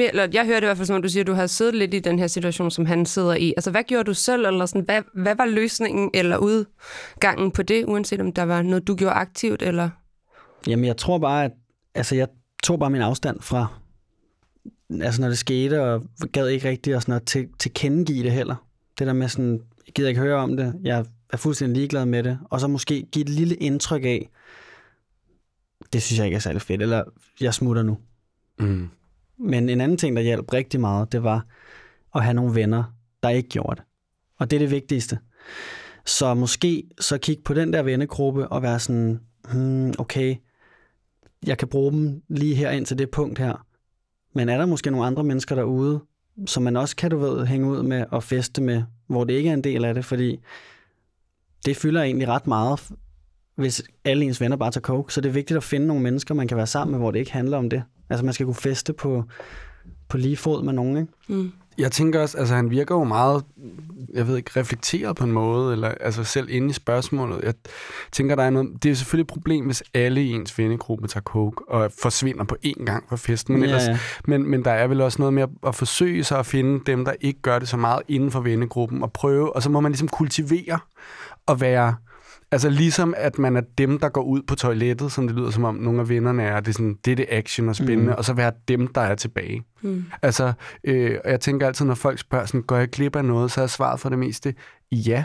[0.00, 1.98] eller jeg hørte i hvert fald, som om du siger, du har siddet lidt i
[1.98, 3.54] den her situation, som han sidder i.
[3.56, 7.84] Altså, hvad gjorde du selv, eller sådan, hvad, hvad var løsningen eller udgangen på det,
[7.84, 9.90] uanset om der var noget, du gjorde aktivt, eller...
[10.66, 11.52] Jamen, jeg tror bare, at
[11.94, 12.28] altså, jeg
[12.62, 13.66] tog bare min afstand fra
[14.90, 18.56] altså når det skete, og gad ikke rigtigt at sådan at til, tilkendegive det heller.
[18.98, 22.22] Det der med sådan, jeg gider ikke høre om det, jeg er fuldstændig ligeglad med
[22.22, 24.30] det, og så måske give et lille indtryk af,
[25.92, 27.04] det synes jeg ikke er særlig fedt, eller
[27.40, 27.98] jeg smutter nu.
[28.58, 28.88] Mm.
[29.38, 31.46] Men en anden ting, der hjalp rigtig meget, det var
[32.14, 32.84] at have nogle venner,
[33.22, 33.84] der ikke gjorde det.
[34.38, 35.18] Og det er det vigtigste.
[36.06, 39.20] Så måske så kigge på den der vennegruppe og være sådan,
[39.52, 40.36] hmm, okay,
[41.46, 43.66] jeg kan bruge dem lige her ind til det punkt her.
[44.34, 46.00] Men er der måske nogle andre mennesker derude,
[46.46, 49.50] som man også kan, du ved, hænge ud med og feste med, hvor det ikke
[49.50, 50.40] er en del af det, fordi
[51.64, 52.80] det fylder egentlig ret meget,
[53.54, 55.12] hvis alle ens venner bare tager coke.
[55.12, 57.18] Så det er vigtigt at finde nogle mennesker, man kan være sammen med, hvor det
[57.18, 57.82] ikke handler om det.
[58.10, 59.24] Altså man skal kunne feste på,
[60.08, 61.12] på lige fod med nogen, ikke?
[61.28, 61.52] Mm.
[61.78, 63.44] Jeg tænker også, altså han virker jo meget,
[64.14, 67.40] jeg ved ikke, reflekteret på en måde, eller altså selv inde i spørgsmålet.
[67.42, 67.54] Jeg
[68.12, 71.22] tænker, der er noget, det er selvfølgelig et problem, hvis alle i ens vennegruppe tager
[71.22, 73.54] coke og forsvinder på én gang fra festen.
[73.54, 73.98] Men, Ja, ellers, ja.
[74.24, 77.04] men, men der er vel også noget med at, at forsøge sig at finde dem,
[77.04, 79.92] der ikke gør det så meget inden for vennegruppen, og prøve, og så må man
[79.92, 80.78] ligesom kultivere
[81.48, 81.94] at være
[82.52, 85.64] Altså ligesom, at man er dem, der går ud på toilettet, som det lyder som
[85.64, 86.60] om nogle af vennerne er.
[86.60, 88.18] Det er, sådan, det, er det action og spændende, mm.
[88.18, 89.62] og så være dem, der er tilbage.
[89.82, 90.04] Mm.
[90.22, 90.52] Altså,
[90.84, 93.62] øh, og jeg tænker altid, når folk spørger, sådan, går jeg glip af noget, så
[93.62, 94.54] er svaret for det meste,
[94.92, 95.24] ja.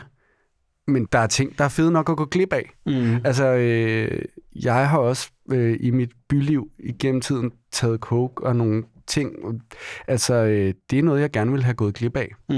[0.88, 2.70] Men der er ting, der er fede nok at gå glip af.
[2.86, 3.16] Mm.
[3.24, 4.22] Altså, øh,
[4.64, 9.32] jeg har også øh, i mit byliv igennem tiden taget coke og nogle ting.
[10.08, 12.32] Altså, øh, det er noget, jeg gerne vil have gået glip af.
[12.50, 12.56] Mm.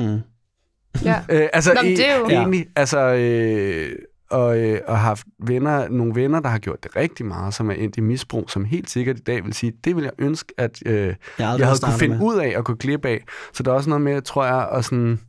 [1.03, 1.15] Ja.
[1.29, 3.95] Øh, altså, Nå, men det er jo- e- egentlig, altså, øh,
[4.29, 7.73] og, øh, og haft venner, nogle venner, der har gjort det rigtig meget, som er
[7.73, 10.79] endt i misbrug, som helt sikkert i dag vil sige, det vil jeg ønske, at
[10.85, 12.25] øh, Jeg, jeg har havde kunne finde med.
[12.25, 13.23] ud af at gå glip af.
[13.53, 15.19] Så der er også noget med, tror jeg, at sådan,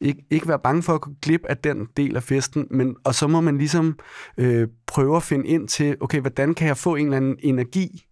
[0.00, 3.14] ikke, ikke være bange for at gå glip af den del af festen, men, og
[3.14, 3.98] så må man ligesom
[4.38, 8.06] øh, prøve at finde ind til, okay, hvordan kan jeg få en eller anden energi?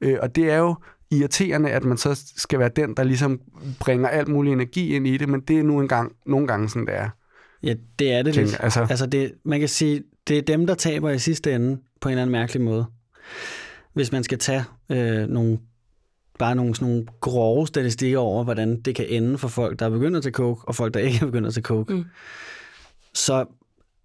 [0.00, 0.74] Øh, og det er jo
[1.10, 3.40] irriterende, at man så skal være den, der ligesom
[3.80, 6.86] bringer alt mulig energi ind i det, men det er nu engang, nogle gange sådan,
[6.86, 7.08] det er.
[7.62, 8.62] Ja, det er det Tænker, lidt.
[8.62, 12.08] altså, Altså, det, man kan sige, det er dem, der taber i sidste ende på
[12.08, 12.84] en eller anden mærkelig måde.
[13.94, 15.58] Hvis man skal tage øh, nogle,
[16.38, 19.90] bare nogle, sådan nogle grove statistikker over, hvordan det kan ende for folk, der er
[19.90, 22.04] begyndt at tage coke, og folk, der ikke er begyndt at tage coke, Mm.
[23.14, 23.44] så,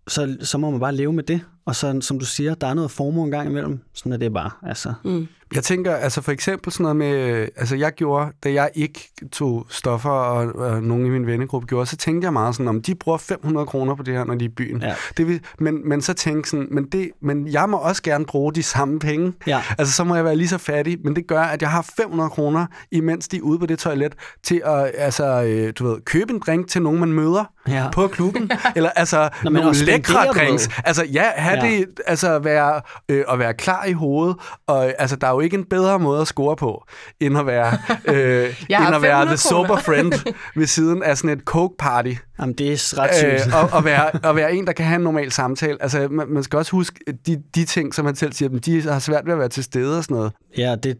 [0.07, 1.41] så, så må man bare leve med det.
[1.65, 3.79] Og så, som du siger, der er noget formål en gang imellem.
[3.93, 4.51] Sådan er det bare.
[4.63, 5.27] Altså, Mm.
[5.55, 9.65] Jeg tænker, altså for eksempel sådan noget med, altså jeg gjorde, da jeg ikke tog
[9.69, 12.95] stoffer, og, og nogen i min vennegruppe gjorde, så tænkte jeg meget sådan, om de
[12.95, 14.81] bruger 500 kroner på det her, når de er i byen.
[14.81, 14.95] Ja.
[15.17, 18.53] Det vil, men, men så tænkte sådan, men, det, men jeg må også gerne bruge
[18.53, 19.34] de samme penge.
[19.47, 19.62] ja.
[19.77, 22.29] Altså så må jeg være lige så fattig, men det gør, at jeg har 500
[22.29, 26.34] kroner, imens de er ude på det toilet, til at altså, øh, du ved, købe
[26.34, 27.89] en drink til nogen, man møder Ja.
[27.93, 28.51] på klubben.
[28.75, 30.69] Eller altså Nå, nogle lækre drinks.
[30.86, 31.69] Altså ja, have Ja.
[31.71, 34.36] det, altså være, øh, at være klar i hovedet.
[34.67, 36.83] Og altså, der er jo ikke en bedre måde at score på,
[37.19, 37.77] end at være,
[38.15, 42.13] øh, end at være 500 the sober friend ved siden af sådan et coke party.
[42.39, 43.55] Jamen, det er ret sygt.
[43.55, 45.77] Øh, og, og, være, og være en, der kan have en normal samtale.
[45.81, 48.81] Altså, man, man skal også huske, de, de ting, som man selv siger, dem, de
[48.81, 50.31] har svært ved at være til stede og sådan noget.
[50.57, 50.91] Ja, det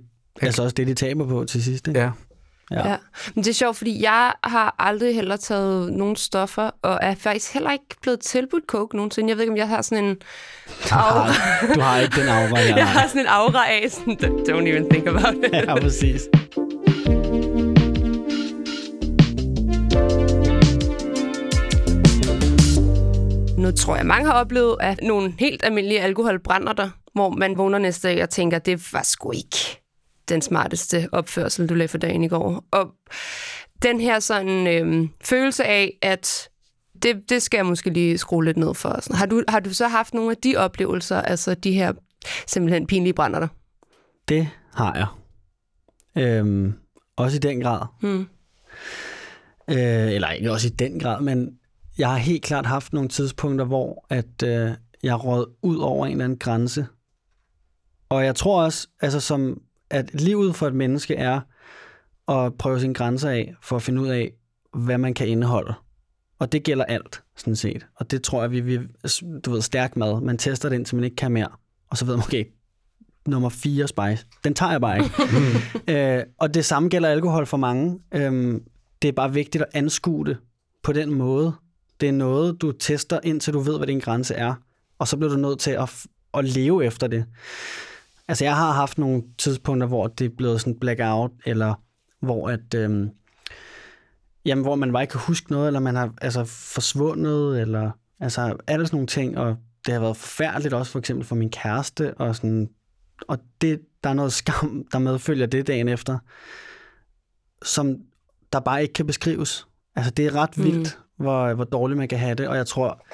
[0.42, 1.88] er altså også det, de taber på til sidst.
[1.88, 2.00] Ikke?
[2.00, 2.10] Ja.
[2.72, 2.88] Ja.
[2.90, 2.96] Ja.
[3.36, 7.54] Men det er sjovt, fordi jeg har aldrig heller taget nogen stoffer, og er faktisk
[7.54, 9.30] heller ikke blevet tilbudt coke nogensinde.
[9.30, 10.18] Jeg ved ikke, om jeg har sådan en
[10.92, 11.28] aura.
[11.76, 13.00] Du har ikke den aura, jeg Jeg har.
[13.00, 14.18] har sådan en aura af, sådan,
[14.50, 15.52] don't even think about it.
[15.68, 16.22] Ja, præcis.
[23.58, 27.58] Nu tror jeg, mange har oplevet, at nogle helt almindelige alkohol brænder der, hvor man
[27.58, 29.82] vågner næste dag og tænker, det var sgu ikke
[30.30, 32.64] den smarteste opførsel, du lagde for dagen i går.
[32.72, 32.92] Og
[33.84, 36.50] den her sådan øhm, følelse af, at
[37.04, 39.02] det, det skal jeg måske lige skrue lidt ned for.
[39.02, 39.16] Sådan.
[39.16, 41.94] Har, du, har du så haft nogle af de oplevelser, altså de her
[42.48, 43.48] simpelthen pinlige brænder der?
[44.30, 45.08] Det har jeg.
[46.24, 46.74] Øhm,
[47.16, 47.86] også i den grad.
[48.02, 48.28] Hmm.
[49.70, 51.60] Øh, eller ikke også i den grad, men
[51.98, 54.72] jeg har helt klart haft nogle tidspunkter, hvor at øh,
[55.04, 56.88] jeg råd ud over en eller anden grænse.
[58.10, 59.62] Og jeg tror også, altså som,
[59.96, 61.40] at livet for et menneske er
[62.28, 64.32] at prøve sine grænser af, for at finde ud af,
[64.74, 65.74] hvad man kan indeholde.
[66.40, 67.86] Og det gælder alt, sådan set.
[67.96, 68.80] Og det tror jeg, vi, vi
[69.46, 70.22] du ved, stærk mad.
[70.22, 71.48] Man tester det, indtil man ikke kan mere.
[71.90, 72.46] Og så ved man, okay,
[73.28, 75.16] nummer fire spice, den tager jeg bare ikke.
[76.18, 78.00] øh, og det samme gælder alkohol for mange.
[78.12, 78.64] Øhm,
[79.02, 80.38] det er bare vigtigt at anskue det
[80.84, 81.54] på den måde.
[82.02, 84.54] Det er noget, du tester, indtil du ved, hvad din grænse er.
[85.00, 87.26] Og så bliver du nødt til at, at leve efter det.
[88.28, 91.74] Altså, jeg har haft nogle tidspunkter, hvor det er blevet sådan blackout, eller
[92.22, 92.74] hvor at...
[92.76, 93.10] Øhm,
[94.46, 98.58] jamen, hvor man bare ikke kan huske noget, eller man har altså, forsvundet, eller altså
[98.68, 102.14] alle sådan nogle ting, og det har været forfærdeligt også for eksempel for min kæreste,
[102.14, 102.70] og sådan,
[103.28, 106.18] og det, der er noget skam, der medfølger det dagen efter.
[107.64, 107.98] som
[108.54, 109.68] der bare ikke kan beskrives.
[109.96, 111.24] Altså, det er ret vildt, mm.
[111.24, 113.06] hvor, hvor dårligt man kan have det, og jeg tror,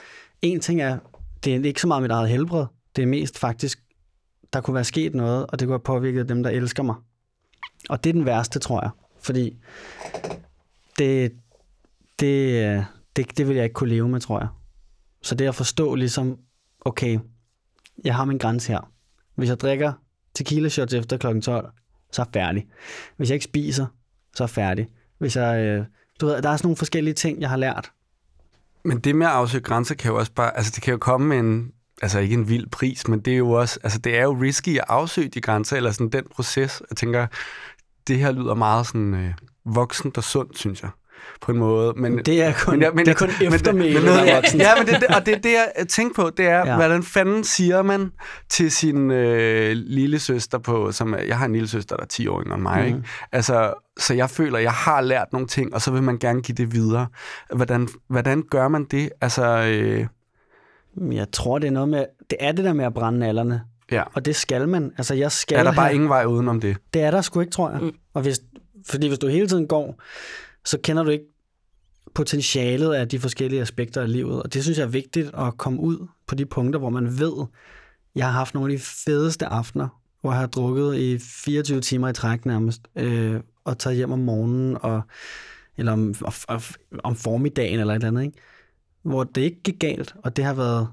[0.42, 0.98] en ting er,
[1.44, 3.80] det er ikke så meget mit eget helbred, det er mest faktisk,
[4.54, 6.96] der kunne være sket noget, og det kunne have påvirket dem, der elsker mig.
[7.90, 8.90] Og det er den værste, tror jeg,
[9.22, 9.58] fordi
[10.98, 11.32] det,
[12.20, 12.86] det,
[13.16, 14.48] det, det vil jeg ikke kunne leve med, tror jeg.
[15.22, 16.38] Så det at forstå ligesom,
[16.82, 17.20] okay,
[18.04, 18.92] jeg har min grænse her.
[19.36, 19.94] Hvis jeg drikker
[20.34, 21.40] tequila shots efter kl.
[21.40, 22.68] 12, så er jeg færdig.
[23.18, 23.86] Hvis jeg ikke spiser,
[24.36, 24.88] så er jeg færdig.
[25.18, 25.86] Hvis jeg, øh,
[26.22, 27.92] du ved, der er sådan nogle forskellige ting, jeg har lært.
[28.84, 31.28] Men det med at afsøge grænser kan jo også bare, altså det kan jo komme
[31.28, 34.24] med en, altså ikke en vild pris, men det er jo også, altså det er
[34.24, 36.82] jo risky at afsøge de grænser, eller sådan den proces.
[36.90, 37.28] Jeg tænker,
[38.08, 39.34] det her lyder meget sådan øh,
[39.66, 40.90] voksent og sundt, synes jeg
[41.42, 41.94] på en måde.
[41.96, 45.04] Men, det er kun, men, men, det er kun men, men, ja, ja, men det,
[45.16, 46.76] og det det, jeg tænker på, det er, ja.
[46.76, 48.12] hvordan fanden siger man
[48.50, 52.28] til sin øh, lille søster på, som jeg har en lille søster, der er 10
[52.28, 52.88] år yngre end mig, mm.
[52.88, 53.00] ikke?
[53.32, 56.56] Altså, så jeg føler, jeg har lært nogle ting, og så vil man gerne give
[56.56, 57.08] det videre.
[57.56, 59.10] Hvordan, hvordan gør man det?
[59.22, 60.08] Altså, øh...
[61.12, 63.62] Jeg tror, det er noget med, det er det der med at brænde nallerne.
[63.92, 64.04] Ja.
[64.14, 64.92] Og det skal man.
[64.98, 65.96] Altså, jeg skal er der bare have...
[65.96, 66.78] ingen vej udenom det?
[66.94, 67.82] Det er der sgu ikke, tror jeg.
[67.82, 67.94] Mm.
[68.14, 68.42] Og hvis,
[68.88, 70.02] fordi hvis du hele tiden går
[70.66, 71.26] så kender du ikke
[72.14, 74.44] potentialet af de forskellige aspekter af livet.
[74.44, 77.46] Og det synes jeg er vigtigt at komme ud på de punkter, hvor man ved,
[78.16, 79.88] jeg har haft nogle af de fedeste aftener,
[80.22, 84.20] hvor jeg har drukket i 24 timer i træk nærmest, øh, og taget hjem om
[84.20, 85.02] morgenen, og,
[85.78, 86.16] eller om,
[86.48, 86.62] om,
[87.04, 88.38] om formiddagen eller et eller andet, ikke?
[89.04, 90.88] Hvor det ikke gik galt, og det har været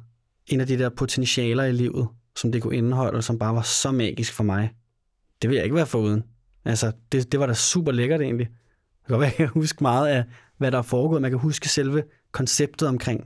[0.46, 3.90] en af de der potentialer i livet, som det kunne indeholde, som bare var så
[3.90, 4.70] magisk for mig.
[5.42, 6.22] Det vil jeg ikke være foruden.
[6.64, 8.48] Altså, det, det var da super lækkert egentlig
[9.08, 10.24] kan godt kan huske meget af,
[10.56, 11.22] hvad der er foregået.
[11.22, 13.20] Man kan huske selve konceptet omkring.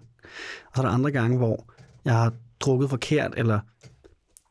[0.66, 1.66] Og så er der andre gange, hvor
[2.04, 3.60] jeg har drukket forkert, eller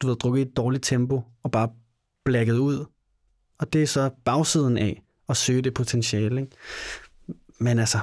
[0.01, 1.69] du ved, drukket i et dårligt tempo, og bare
[2.25, 2.85] blækket ud.
[3.59, 6.41] Og det er så bagsiden af at søge det potentiale.
[6.41, 6.51] Ikke?
[7.61, 7.99] Men altså...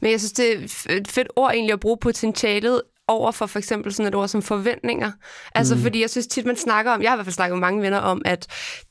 [0.00, 3.58] Men jeg synes, det er et fedt ord egentlig at bruge potentialet over for for
[3.58, 5.12] eksempel sådan et ord som forventninger.
[5.54, 5.82] Altså mm.
[5.82, 7.82] fordi jeg synes tit, man snakker om, jeg har i hvert fald snakket med mange
[7.82, 8.46] venner om, at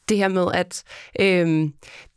[0.10, 0.84] det her med, at
[1.20, 1.74] øhm,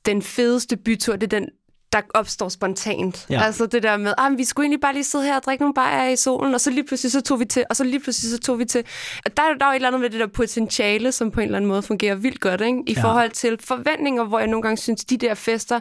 [0.06, 1.48] den fedeste bytur, det er den,
[1.92, 3.26] der opstår spontant.
[3.30, 3.42] Ja.
[3.42, 5.74] Altså det der med, ah, vi skulle egentlig bare lige sidde her og drikke nogle
[5.74, 8.30] bajer i solen, og så lige pludselig så tog vi til, og så lige pludselig
[8.30, 8.84] så tog vi til.
[9.24, 11.56] Der, der er jo et eller andet med det der potentiale, som på en eller
[11.56, 12.82] anden måde fungerer vildt godt, ikke?
[12.86, 13.02] i ja.
[13.02, 15.80] forhold til forventninger, hvor jeg nogle gange synes, de der fester,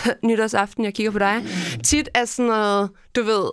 [0.24, 1.44] nytårsaften, jeg kigger på dig,
[1.84, 3.50] tit er sådan noget, du ved,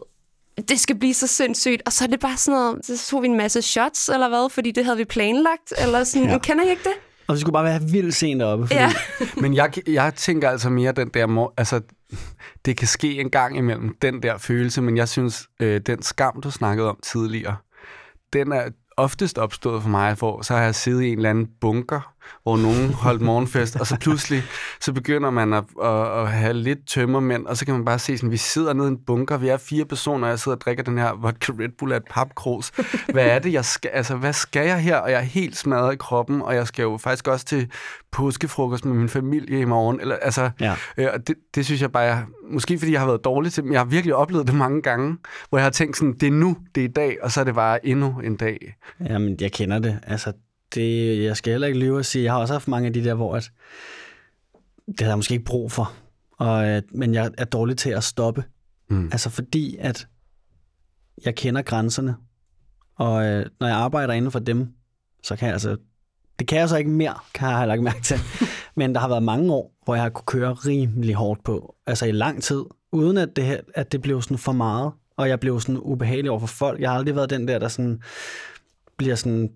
[0.69, 3.27] det skal blive så sindssygt, og så er det bare sådan noget, så tog vi
[3.27, 6.37] en masse shots, eller hvad, fordi det havde vi planlagt, eller sådan, ja.
[6.37, 6.93] kender I ikke det?
[7.27, 8.67] Og vi skulle bare være vildt sent oppe.
[8.67, 8.79] Fordi...
[8.79, 8.91] Ja.
[9.41, 11.81] Men jeg, jeg tænker altså mere den der, altså
[12.65, 16.41] det kan ske en gang imellem, den der følelse, men jeg synes, øh, den skam,
[16.41, 17.55] du snakkede om tidligere,
[18.33, 21.47] den er oftest opstået for mig, for så har jeg siddet i en eller anden
[21.61, 22.13] bunker,
[22.43, 24.43] hvor nogen holdt morgenfest, og så pludselig
[24.81, 28.17] så begynder man at, at, at have lidt tømmermænd, og så kan man bare se,
[28.17, 30.61] sådan, vi sidder nede i en bunker, vi er fire personer, og jeg sidder og
[30.61, 32.69] drikker den her vodka Red Bull af et papkrus.
[33.11, 34.97] Hvad er det, jeg skal, altså, hvad skal jeg her?
[34.97, 37.71] Og jeg er helt smadret i kroppen, og jeg skal jo faktisk også til
[38.11, 40.01] påskefrokost med min familie i morgen.
[40.01, 40.75] Eller, altså, ja.
[40.97, 43.73] øh, det, det synes jeg bare, jeg, måske fordi jeg har været dårlig til men
[43.73, 45.17] jeg har virkelig oplevet det mange gange,
[45.49, 47.43] hvor jeg har tænkt sådan, det er nu, det er i dag, og så er
[47.43, 48.75] det bare endnu en dag.
[49.09, 49.99] Jamen, jeg kender det.
[50.03, 50.33] Altså,
[50.75, 53.03] det, jeg skal heller ikke lyve og sige, jeg har også haft mange af de
[53.03, 53.51] der, hvor at,
[54.87, 55.93] det har jeg måske ikke brug for,
[56.31, 58.43] og, men jeg er dårlig til at stoppe.
[58.89, 59.05] Mm.
[59.05, 60.07] Altså fordi, at
[61.25, 62.15] jeg kender grænserne,
[62.95, 64.67] og øh, når jeg arbejder inden for dem,
[65.23, 65.77] så kan jeg altså,
[66.39, 68.19] det kan jeg så ikke mere, kan jeg heller ikke mærke til.
[68.75, 72.05] Men der har været mange år, hvor jeg har kunne køre rimelig hårdt på, altså
[72.05, 75.59] i lang tid, uden at det, at det blev sådan for meget, og jeg blev
[75.59, 76.81] sådan ubehagelig over for folk.
[76.81, 78.01] Jeg har aldrig været den der, der sådan
[78.97, 79.51] bliver sådan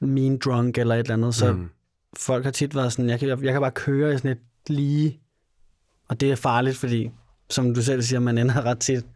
[0.00, 1.68] mean drunk eller et eller andet, så mm.
[2.18, 5.20] folk har tit været sådan, jeg kan, jeg kan bare køre i sådan et lige,
[6.08, 7.10] og det er farligt, fordi,
[7.50, 9.06] som du selv siger, man ender ret tit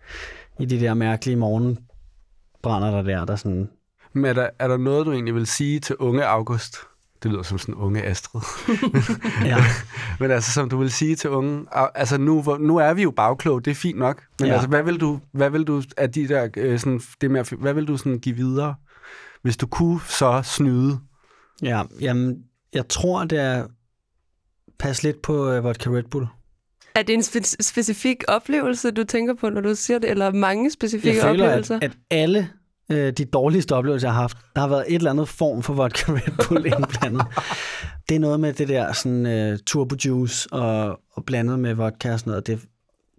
[0.60, 3.70] i de der mærkelige morgenbrænder der der, der sådan...
[4.12, 6.76] Men er der, er der noget, du egentlig vil sige til unge August?
[7.22, 8.40] Det lyder som sådan unge Astrid.
[9.50, 9.56] ja.
[10.20, 13.64] Men altså, som du vil sige til unge, altså nu, nu er vi jo bagklog,
[13.64, 14.54] det er fint nok, men ja.
[14.54, 17.74] altså, hvad vil du, hvad vil du af de der, øh, sådan, det med, hvad
[17.74, 18.74] vil du sådan give videre?
[19.42, 20.98] Hvis du kunne så snyde?
[21.62, 22.36] Ja, jamen,
[22.74, 23.66] jeg tror, det er...
[24.78, 26.26] Pas lidt på uh, vodka Red Bull.
[26.94, 30.70] Er det en spe- specifik oplevelse, du tænker på, når du siger det, eller mange
[30.70, 31.76] specifikke jeg føler, oplevelser?
[31.76, 32.48] At, at alle
[32.90, 35.74] øh, de dårligste oplevelser, jeg har haft, der har været et eller andet form for
[35.74, 37.26] vodka Red Bull indblandet.
[38.08, 42.12] det er noget med det der sådan, uh, turbo juice og, og blandet med vodka
[42.12, 42.46] og sådan noget.
[42.46, 42.60] Det,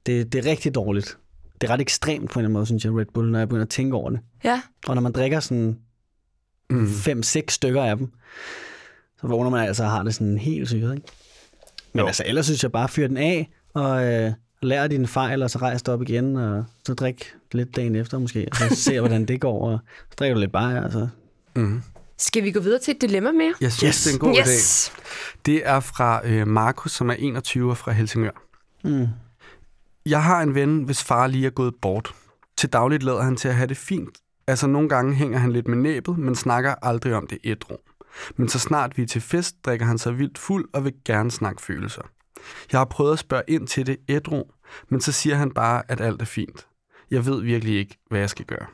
[0.05, 1.17] det, det er rigtig dårligt.
[1.61, 3.47] Det er ret ekstremt på en eller anden måde, synes jeg, Red Bull, når jeg
[3.47, 4.19] begynder at tænke over det.
[4.43, 4.61] Ja.
[4.87, 5.77] Og når man drikker sådan
[6.69, 6.89] mm.
[6.89, 8.11] fem-seks stykker af dem,
[9.21, 11.01] så vågner man altså og har det sådan helt sygt, ikke?
[11.93, 12.07] Men Jo.
[12.07, 15.57] altså, ellers synes jeg bare, fyr den af, og øh, lær dine fejl, og så
[15.59, 19.25] rejs dig op igen, og så drik lidt dagen efter måske, og så se, hvordan
[19.25, 19.79] det går, og
[20.09, 21.07] så drikker du lidt bare, altså.
[21.55, 21.81] Mm.
[22.17, 23.53] Skal vi gå videre til et dilemma mere?
[23.61, 24.03] Jeg synes, Yes.
[24.03, 24.39] det er en god idé.
[24.49, 24.91] yes.
[25.45, 28.43] Det er fra øh, Markus, som er 21 og fra Helsingør.
[28.83, 29.07] Mm.
[30.05, 32.11] Jeg har en ven, hvis far lige er gået bort.
[32.57, 34.17] Til dagligt lader han til at have det fint.
[34.49, 37.77] Altså nogle gange hænger han lidt med næbet, men snakker aldrig om det ædru.
[38.35, 41.31] Men så snart vi er til fest, drikker han sig vildt fuld og vil gerne
[41.31, 42.01] snakke følelser.
[42.71, 44.43] Jeg har prøvet at spørge ind til det ædru,
[44.87, 46.67] men så siger han bare, at alt er fint.
[47.11, 48.65] Jeg ved virkelig ikke, hvad jeg skal gøre.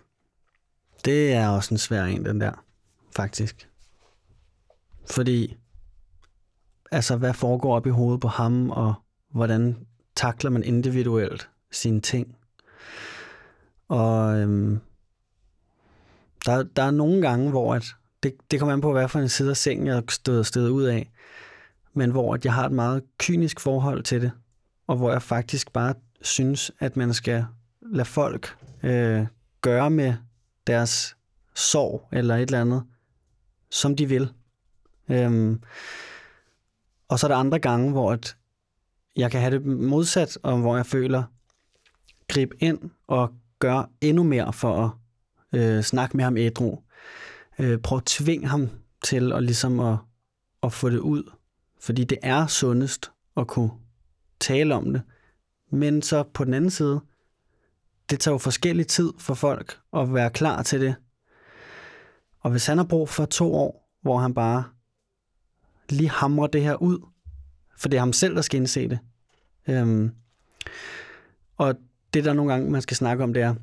[1.05, 2.63] Det er også en svær en, den der,
[3.15, 3.69] faktisk.
[5.11, 5.57] Fordi,
[6.91, 8.93] altså, hvad foregår op i hovedet på ham, og
[9.31, 9.77] hvordan
[10.15, 12.35] takler man individuelt sine ting?
[13.87, 14.81] Og øhm,
[16.45, 17.85] der, der er nogle gange, hvor at,
[18.23, 20.69] det, det kommer an på, hvad for en side af sengen, jeg er stået, stået
[20.69, 21.11] ud af,
[21.93, 24.31] men hvor at jeg har et meget kynisk forhold til det,
[24.87, 27.45] og hvor jeg faktisk bare synes, at man skal
[27.81, 29.25] lade folk øh,
[29.61, 30.13] gøre med
[30.67, 31.15] deres
[31.55, 32.83] sorg eller et eller andet,
[33.69, 34.31] som de vil.
[35.09, 35.61] Øhm,
[37.07, 38.37] og så er der andre gange, hvor at
[39.15, 41.23] jeg kan have det modsat, og hvor jeg føler,
[42.27, 44.91] grib ind og gør endnu mere for at
[45.55, 46.77] øh, snakke med ham ædru.
[47.59, 48.69] Øh, prøv at tvinge ham
[49.03, 49.97] til at, ligesom at,
[50.63, 51.31] at få det ud.
[51.81, 53.71] Fordi det er sundest at kunne
[54.39, 55.01] tale om det.
[55.71, 57.01] Men så på den anden side,
[58.09, 60.95] det tager jo forskellig tid for folk at være klar til det.
[62.39, 64.63] Og hvis han har brug for to år, hvor han bare
[65.89, 66.99] lige hamrer det her ud,
[67.77, 68.99] for det er ham selv, der skal indse det.
[69.67, 70.11] Øhm,
[71.57, 71.75] og
[72.13, 73.55] det, der nogle gange man skal snakke om, det er,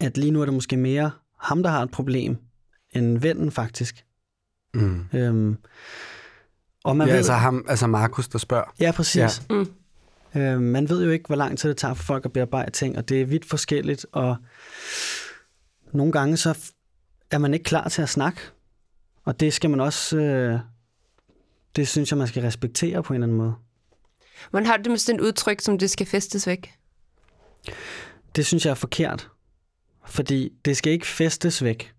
[0.00, 2.36] at lige nu er det måske mere ham, der har et problem,
[2.92, 4.04] end vennen faktisk.
[4.74, 5.06] Mm.
[5.12, 5.56] Øhm,
[6.84, 8.74] og man Ja, ved, altså, ham, altså Markus, der spørger.
[8.80, 9.42] Ja, præcis.
[9.50, 9.54] Ja.
[9.54, 9.70] Mm.
[10.40, 12.98] Øh, man ved jo ikke, hvor lang tid det tager for folk at bearbejde ting,
[12.98, 14.36] og det er vidt forskelligt, og
[15.92, 16.58] nogle gange så
[17.30, 18.40] er man ikke klar til at snakke,
[19.24, 20.58] og det skal man også, øh,
[21.76, 23.54] det synes jeg, man skal respektere på en eller anden måde.
[24.52, 26.74] Man har det med sådan et udtryk, som det skal festes væk.
[28.36, 29.30] Det synes jeg er forkert,
[30.06, 31.94] fordi det skal ikke festes væk,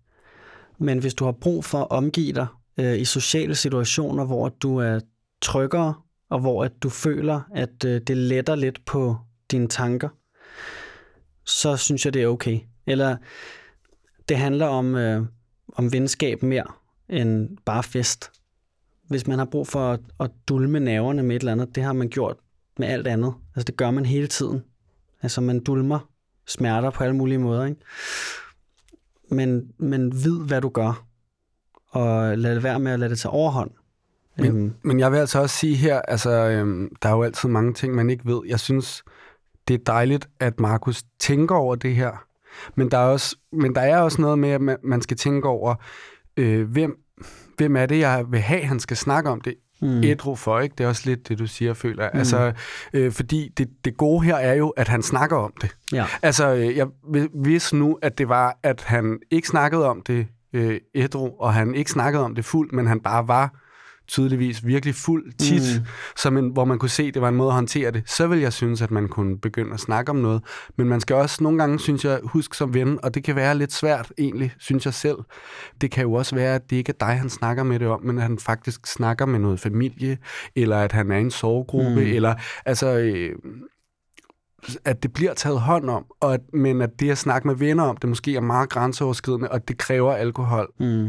[0.78, 2.46] men hvis du har brug for at omgive dig
[2.78, 5.00] øh, i sociale situationer, hvor du er
[5.42, 5.94] tryggere,
[6.30, 9.16] og hvor at du føler, at øh, det letter lidt på
[9.50, 10.08] dine tanker,
[11.44, 12.60] så synes jeg, det er okay.
[12.86, 13.16] Eller
[14.28, 15.22] det handler om, øh,
[15.76, 16.66] om venskab mere
[17.08, 18.30] end bare fest.
[19.08, 21.92] Hvis man har brug for at, at dulme nerverne med et eller andet, det har
[21.92, 22.36] man gjort
[22.78, 23.34] med alt andet.
[23.56, 24.62] Altså det gør man hele tiden.
[25.22, 26.11] Altså man dulmer
[26.46, 27.64] smerter på alle mulige måder.
[27.64, 27.80] Ikke?
[29.30, 31.04] Men, men vid, hvad du gør,
[31.88, 33.70] og lad det være med at lade det tage overhånd.
[34.36, 37.48] Men- Øhm, Men jeg vil altså også sige her, altså, øhm, der er jo altid
[37.48, 38.40] mange ting, man ikke ved.
[38.46, 39.02] Jeg synes,
[39.68, 42.24] det er dejligt, at Markus tænker over det her.
[42.74, 45.48] Men der er også, men der er også noget med, at man- man skal tænke
[45.48, 45.74] over,
[46.36, 46.96] øh, hvem,
[47.56, 50.74] hvem er det, jeg vil have, han skal snakke om det mm, ædru for, ikke?
[50.78, 52.10] Det er også lidt det, du siger, føler jeg.
[52.14, 52.52] Altså,
[52.92, 55.76] øh, fordi det, det gode her er jo, at han snakker om det.
[55.92, 56.04] ja.
[56.22, 56.86] Altså, øh, jeg
[57.34, 61.74] hvis nu, at det var, at han ikke snakkede om det øh, ædru, og han
[61.74, 63.54] ikke snakkede om det fuldt, men han bare var
[64.12, 65.86] tydeligvis virkelig fuld tit, Mm.
[66.16, 68.26] som en, hvor man kunne se, at det var en måde at håndtere det, så
[68.26, 70.42] vil jeg synes, at man kunne begynde at snakke om noget.
[70.76, 73.58] Men man skal også nogle gange, synes jeg, huske som ven, og det kan være
[73.58, 75.16] lidt svært egentlig, synes jeg selv.
[75.80, 78.02] Det kan jo også være, at det ikke er dig, han snakker med det om,
[78.04, 80.18] men at han faktisk snakker med noget familie,
[80.56, 82.10] eller at han er i en sorggruppe, mm.
[82.10, 82.34] eller
[82.66, 82.98] altså...
[82.98, 83.30] Øh,
[84.84, 87.84] at det bliver taget hånd om, og at, men at det at snakke med venner
[87.84, 91.08] om, det måske er meget grænseoverskridende, og det kræver alkohol Mm.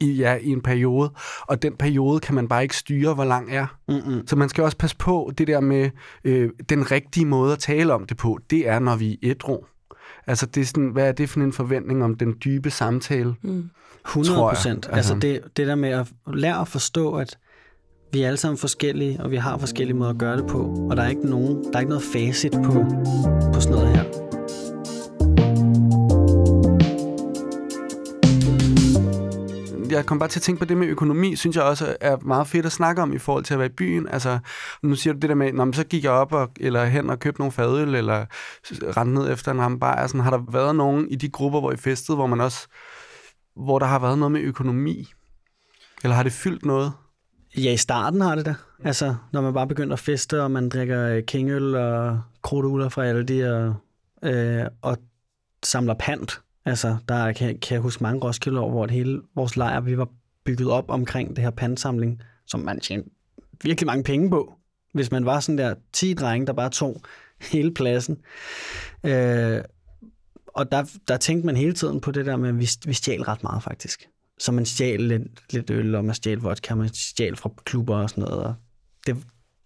[0.00, 1.10] I, ja, i en periode.
[1.40, 3.66] Og den periode kan man bare ikke styre, hvor lang er.
[3.88, 4.26] Mm-mm.
[4.26, 5.90] Så man skal også passe på det der med
[6.24, 8.38] øh, den rigtige måde at tale om det på.
[8.50, 9.58] Det er, når vi er ædru.
[10.26, 13.34] Altså, det er sådan, hvad er det for en forventning om den dybe samtale?
[13.42, 13.70] Mm.
[14.06, 14.54] 100 Tror jeg.
[14.56, 14.88] procent.
[14.92, 15.28] Altså Altså.
[15.28, 17.38] det, det der med at lære at forstå, at
[18.12, 20.96] vi er alle sammen forskellige, og vi har forskellige måder at gøre det på, og
[20.96, 22.72] der er ikke nogen, der er ikke noget facit på,
[23.54, 24.04] på sådan noget her.
[29.90, 32.46] Jeg kom bare til at tænke på det med økonomi, synes jeg også er meget
[32.46, 34.08] fedt at snakke om i forhold til at være i byen.
[34.08, 34.38] Altså,
[34.82, 37.10] nu siger du det der med, Nå, men så gik jeg op og, eller hen
[37.10, 38.26] og købte nogle fadøl, eller
[38.96, 39.94] rendte ned efter en rambar.
[39.94, 42.66] Altså, har der været nogen i de grupper, hvor I festede, hvor man også,
[43.56, 45.12] hvor der har været noget med økonomi?
[46.02, 46.92] Eller har det fyldt noget?
[47.56, 48.54] Ja, i starten har det da.
[48.84, 53.06] Altså, når man bare begynder at feste, og man drikker øh, kingøl og krudtugler fra
[53.06, 53.74] alle de, og,
[54.30, 54.98] øh, og
[55.62, 56.40] samler pant.
[56.64, 59.98] Altså, der kan, kan jeg huske mange Roskilde år, hvor det hele vores lejr, vi
[59.98, 60.08] var
[60.44, 63.10] bygget op omkring det her pansamling, som man tjente
[63.62, 64.54] virkelig mange penge på.
[64.94, 67.02] hvis man var sådan der 10 drenge, der bare tog
[67.52, 68.18] hele pladsen.
[69.04, 69.60] Øh,
[70.46, 73.22] og der, der tænkte man hele tiden på det der med, at vi, vi stjal
[73.22, 74.08] ret meget faktisk.
[74.38, 78.10] Så man stjal lidt, lidt øl, og man stjal vodka, man stjal fra klubber og
[78.10, 78.44] sådan noget.
[78.44, 78.54] Og
[79.06, 79.16] det,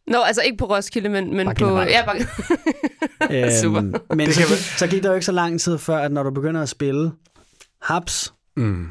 [0.07, 1.65] Nå, altså ikke på Roskilde, men, men Bare på...
[1.67, 1.91] generelt.
[1.91, 3.79] Ja, bare, Super.
[3.79, 6.23] Øhm, men så gik, så gik der jo ikke så lang tid før, at når
[6.23, 7.13] du begynder at spille
[7.83, 8.87] haps, Mm.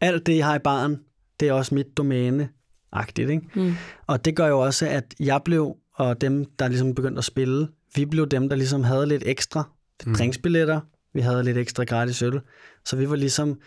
[0.00, 1.00] alt det, jeg har i baren,
[1.40, 2.48] det er også mit domæne,
[2.92, 3.42] agtigt, ikke?
[3.54, 3.74] Mm.
[4.06, 7.68] Og det gør jo også, at jeg blev, og dem, der ligesom begyndte at spille,
[7.94, 9.62] vi blev dem, der ligesom havde lidt ekstra
[10.06, 10.14] Mm.
[10.14, 10.80] drinksbilletter,
[11.14, 12.40] vi havde lidt ekstra gratis øl,
[12.84, 13.58] så vi var ligesom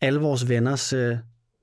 [0.00, 0.92] alle vores venners...
[0.92, 1.16] Øh,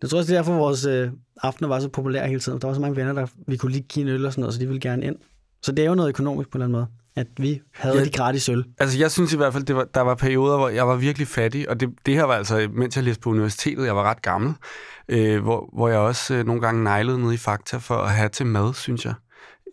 [0.06, 1.10] jeg tror også, det er derfor, vores øh,
[1.44, 2.62] aftener var så populære hele tiden.
[2.62, 4.54] Der var så mange venner, der vi kunne lige give en øl og sådan noget,
[4.54, 5.16] så de ville gerne ind.
[5.64, 8.04] Så det er jo noget økonomisk på en eller anden måde, at vi havde Ja.
[8.04, 8.64] de gratis øl.
[8.80, 11.28] Altså, jeg synes i hvert fald, det var, der var perioder, hvor jeg var virkelig
[11.28, 14.22] fattig, og det, det her var altså, mens jeg læste på universitetet, jeg var ret
[14.22, 14.54] gammel,
[15.10, 18.30] øh, hvor, hvor jeg også øh, nogle gange nejlede ned i Fakta for at have
[18.30, 19.14] til mad, synes jeg.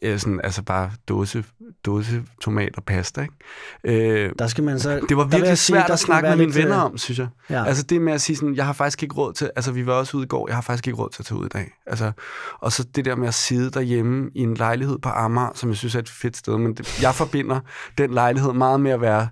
[0.02, 1.44] Øh, sådan, altså bare dåse,
[1.86, 4.24] dåse tomat og pasta, ikke?
[4.24, 5.00] Øh, Der skal man så...
[5.08, 7.28] det var virkelig sige, svært at snakke med mine lidt, venner øh, om, synes jeg.
[7.50, 7.64] Ja.
[7.64, 9.92] Altså det med at sige sådan, jeg har faktisk ikke råd til, altså vi var
[9.92, 11.70] også ude i går, jeg har faktisk ikke råd til at tage ud i dag.
[11.86, 12.12] Altså,
[12.60, 15.76] og så det der med at sidde derhjemme i en lejlighed på Amager, som jeg
[15.76, 17.60] synes er et fedt sted, men det, jeg forbinder
[17.98, 19.28] den lejlighed meget med at være,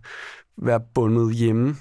[0.62, 1.76] være bundet hjemme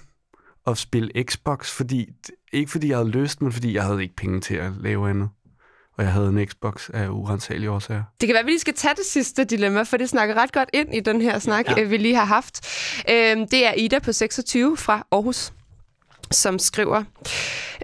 [0.65, 2.09] og spille Xbox, fordi,
[2.53, 5.29] ikke fordi jeg havde lyst, men fordi jeg havde ikke penge til at lave andet.
[5.99, 8.03] Og jeg havde en Xbox af urensagelige årsager.
[8.21, 10.51] Det kan være, at vi lige skal tage det sidste dilemma, for det snakker ret
[10.51, 11.83] godt ind i den her snak, ja.
[11.83, 12.67] vi lige har haft.
[13.09, 15.53] Øhm, det er Ida på 26 fra Aarhus,
[16.31, 17.03] som skriver,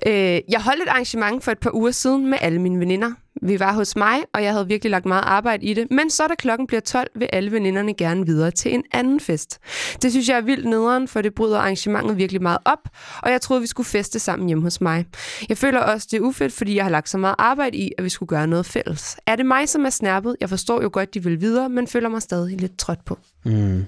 [0.07, 3.11] øh, Jeg holdt et arrangement for et par uger siden med alle mine veninder.
[3.41, 6.27] Vi var hos mig, og jeg havde virkelig lagt meget arbejde i det, men så
[6.27, 9.59] da klokken bliver 12, vil alle veninderne gerne videre til en anden fest.
[10.01, 12.89] Det synes jeg er vildt nederen, for det bryder arrangementet virkelig meget op,
[13.23, 15.05] og jeg troede, vi skulle feste sammen hjemme hos mig.
[15.49, 18.03] Jeg føler også, det er ufedt, fordi jeg har lagt så meget arbejde i, at
[18.03, 19.17] vi skulle gøre noget fælles.
[19.25, 20.35] Er det mig, som er snærpet?
[20.41, 23.19] Jeg forstår jo godt, de vil videre, men føler mig stadig lidt træt på.
[23.45, 23.85] Mm.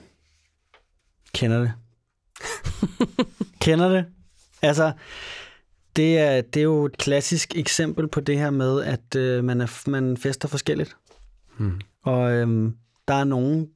[1.33, 1.71] Kender det.
[3.61, 4.05] Kender det.
[4.61, 4.91] Altså,
[5.97, 9.61] det er, det er jo et klassisk eksempel på det her med, at øh, man,
[9.61, 10.97] er, man fester forskelligt.
[11.57, 11.81] Hmm.
[12.03, 12.75] Og øhm,
[13.07, 13.67] der er nogen,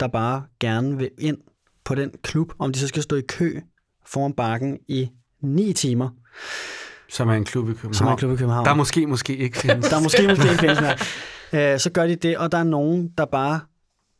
[0.00, 1.38] der bare gerne vil ind
[1.84, 3.60] på den klub, om de så skal stå i kø
[4.06, 5.10] foran bakken i
[5.40, 6.08] ni timer,
[7.08, 7.94] Som er en klub i København.
[7.94, 8.66] som er en klub i København.
[8.66, 9.88] Der måske, måske ikke findes.
[9.88, 10.96] Der er måske måske ikke findes mere.
[11.52, 13.60] Øh, så gør de det, og der er nogen, der bare...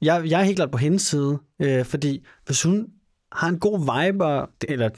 [0.02, 2.86] Jeg, jeg er helt klart på hendes side, øh, fordi hvis hun
[3.32, 4.90] har en god vibe, og, eller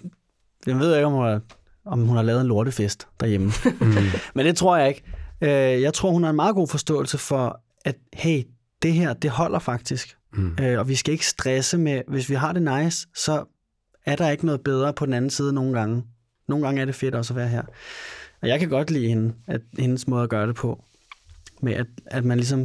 [0.67, 1.41] jeg ved ikke, om hun, har,
[1.91, 3.95] om hun har lavet en lortefest derhjemme, Mm.
[4.35, 5.03] men det tror jeg ikke.
[5.41, 8.43] Øh, jeg tror, hun har en meget god forståelse for, at hey,
[8.83, 10.17] det her, det holder faktisk.
[10.33, 10.57] Mm.
[10.61, 13.45] Øh, og vi skal ikke stresse med, hvis vi har det nice, så
[14.07, 16.03] er der ikke noget bedre på den anden side nogle gange.
[16.49, 17.63] Nogle gange er det fedt også at være her.
[18.43, 20.85] Og jeg kan godt lide hende, at hendes måde at gøre det på.
[21.63, 22.59] Med at, at man ligesom...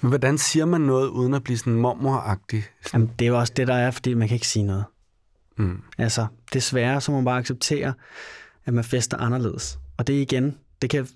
[0.00, 2.64] Men hvordan siger man noget, uden at blive sådan mormoragtig?
[2.94, 4.84] Jamen, det er jo også det, der er, fordi man kan ikke sige noget.
[5.56, 5.82] mm.
[5.98, 7.94] Altså, desværre så må man bare acceptere,
[8.64, 9.78] at man fester anderledes.
[9.96, 11.08] Og det igen, det kan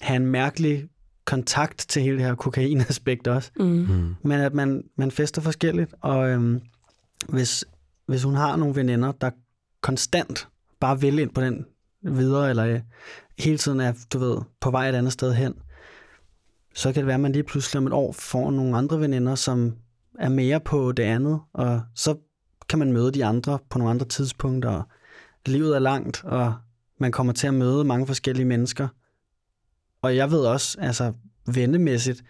[0.00, 0.88] have en mærkelig
[1.24, 3.50] kontakt til hele det her kokainaspekt også.
[3.56, 3.64] Mm.
[3.66, 4.14] Mm.
[4.22, 6.60] Men at man, man fester forskelligt, og øhm,
[7.28, 7.64] hvis,
[8.06, 9.30] hvis hun har nogle veninder, der
[9.80, 10.48] konstant
[10.80, 11.66] bare vil ind på den
[12.02, 12.80] videre, eller øh,
[13.38, 15.54] hele tiden er, du ved, på vej et andet sted hen,
[16.74, 19.34] så kan det være, at man lige pludselig om et år får nogle andre veninder,
[19.34, 19.74] som
[20.18, 22.16] er mere på det andet, og så
[22.68, 24.82] kan man møde de andre på nogle andre tidspunkter, og
[25.46, 26.54] livet er langt, og
[27.02, 28.88] man kommer til at møde mange forskellige mennesker.
[30.02, 31.12] Og jeg ved også, altså
[31.54, 32.22] vennemæssigt,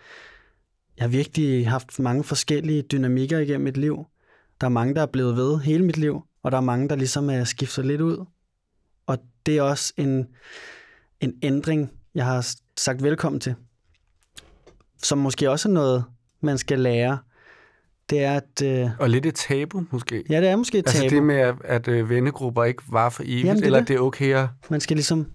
[0.96, 4.04] jeg har virkelig haft mange forskellige dynamikker igennem mit liv.
[4.60, 6.96] Der er mange, der er blevet ved hele mit liv, og der er mange, der
[6.96, 8.24] ligesom er skiftet lidt ud.
[9.06, 10.26] Og det er også en,
[11.20, 13.54] en ændring, jeg har sagt velkommen til.
[15.02, 16.04] Som måske også er noget,
[16.40, 17.18] man skal lære.
[18.10, 18.62] Det er, at...
[18.64, 20.24] Øh, Og lidt et tabu, måske.
[20.30, 21.14] ja, det er måske et Altså tabu.
[21.14, 23.88] det med, at, at øh, vennegrupper ikke var for evigt, Jamen, det er eller det.
[23.88, 24.46] det er okay at...
[24.70, 25.26] Man skal ligesom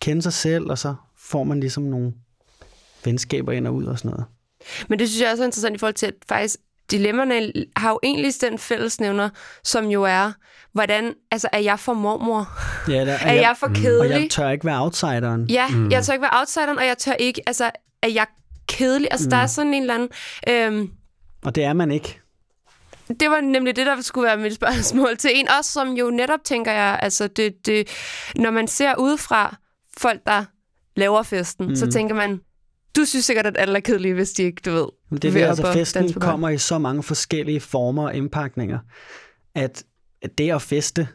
[0.00, 2.12] kende sig selv, og så får man ligesom nogle
[3.04, 4.24] venskaber ind og ud og sådan noget.
[4.88, 6.56] Men det synes jeg også er interessant i forhold til, at faktisk
[6.90, 9.28] dilemmerne har jo egentlig den fællesnævner,
[9.64, 10.32] som jo er,
[10.72, 12.48] hvordan, altså er jeg for mormor?
[12.90, 14.10] Ja, der, Er jeg for og kedelig?
[14.20, 15.46] jeg tør ikke være outsideren.
[15.50, 15.90] Ja, mm.
[15.90, 17.70] jeg tør ikke være outsideren, og jeg tør ikke, altså
[18.02, 18.26] er jeg
[18.68, 19.08] kedelig?
[19.10, 19.30] Altså mm.
[19.30, 20.08] der er sådan en eller anden...
[20.48, 20.90] Øhm,
[21.42, 22.20] Og det er man ikke.
[23.20, 25.48] det var nemlig det, der skulle være mit spørgsmål til en.
[25.58, 27.88] Også som jo netop, tænker jeg, altså det, det,
[28.36, 29.56] når man ser udefra
[29.98, 30.44] folk, der
[30.96, 31.76] laver festen, mm.
[31.76, 32.40] så tænker man,
[32.96, 35.48] du synes sikkert, at alle er kedelige, hvis de ikke, du ved, Men det er
[35.48, 38.78] altså festen kommer i så mange forskellige former og indpakninger,
[39.54, 39.84] at
[40.22, 41.08] at det at feste,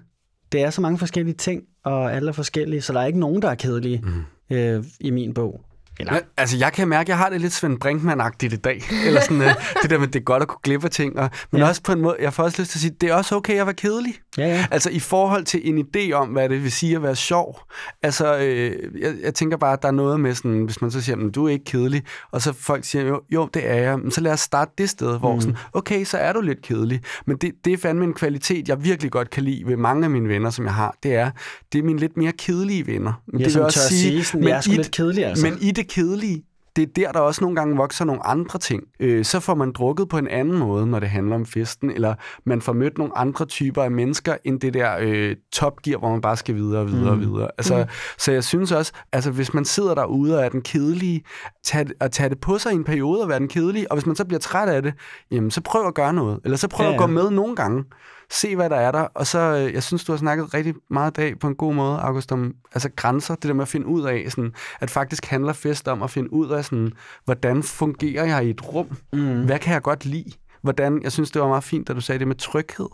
[0.51, 3.41] det er så mange forskellige ting, og alle er forskellige, så der er ikke nogen,
[3.41, 4.55] der er kedelige mm.
[4.55, 5.61] øh, i min bog.
[5.99, 8.81] Eller, Men, altså, jeg kan mærke, at jeg har det lidt Svend Brinkmann-agtigt i dag.
[9.07, 9.47] Eller sådan, uh,
[9.81, 11.19] det der med, det er godt at kunne glippe ting.
[11.19, 11.67] Og, men Ja.
[11.67, 13.59] også på en måde, jeg får også lyst til at sige, det er også okay
[13.59, 14.13] at være kedelig.
[14.37, 14.65] ja, ja.
[14.71, 17.59] Altså i forhold til en idé om, hvad det vil sige at være sjov.
[18.03, 18.71] Altså, øh,
[19.01, 21.35] jeg, jeg tænker bare, at der er noget med sådan, hvis man så siger, at
[21.35, 24.21] du er ikke kedelig, og så folk siger, jo, jo det er jeg, men så
[24.21, 25.41] lad os starte det sted, hvor mm.
[25.41, 27.01] sådan, okay, så er du lidt kedelig.
[27.27, 30.09] Men det, det er fandme en kvalitet, jeg virkelig godt kan lide ved mange af
[30.09, 30.95] mine venner, som jeg har.
[31.03, 31.31] Det er,
[31.73, 33.13] det er mine lidt mere kedelige venner.
[33.27, 35.45] Men Ja, det vil tør at sige sådan, jeg er sgu lidt kedelig, altså.
[35.49, 36.43] Men i det kedelige,
[36.77, 38.83] det er der, der også nogle gange vokser nogle andre ting.
[38.99, 42.15] Øh, så får man drukket på en anden måde, når det handler om festen, eller
[42.45, 46.21] man får mødt nogle andre typer af mennesker, end det der øh, topgear, hvor man
[46.21, 47.21] bare skal videre og videre mm.
[47.21, 47.49] og videre.
[47.57, 47.89] Altså, mm.
[48.17, 51.23] Så jeg synes også, altså hvis man sidder derude og er den kedelige,
[51.63, 54.05] tag, at tage det på sig i en periode og være den kedelige, og hvis
[54.05, 54.93] man så bliver træt af det,
[55.31, 56.93] jamen så prøv at gøre noget, eller så prøv ja.
[56.93, 57.83] at gå med nogle gange.
[58.31, 58.99] Se, hvad der er der.
[58.99, 61.73] Og så, øh, jeg synes, du har snakket rigtig meget i dag på en god
[61.73, 63.35] måde, August, om altså, grænser.
[63.35, 66.33] Det der med at finde ud af, sådan, at faktisk handler fest om at finde
[66.33, 66.91] ud af, sådan,
[67.25, 68.97] hvordan fungerer jeg i et rum?
[69.13, 69.45] Mm.
[69.45, 70.31] Hvad kan jeg godt lide?
[70.61, 72.87] Hvordan, jeg synes, det var meget fint, da du sagde det med tryghed.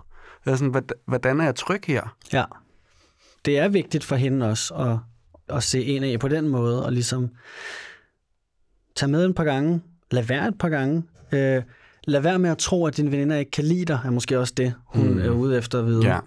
[0.45, 2.15] Altså, sådan, hvordan, er jeg tryg her?
[2.33, 2.43] Ja.
[3.45, 4.97] Det er vigtigt for hende også at,
[5.57, 7.29] at se en af på den måde, og ligesom
[8.95, 9.81] tage med et par gange,
[10.11, 11.63] lad være et par gange, øh,
[12.07, 14.53] lad være med at tro, at dine veninder ikke kan lide dig, er måske også
[14.57, 15.19] det, hun mm.
[15.19, 16.05] er ude efter at vide.
[16.05, 16.19] Ja.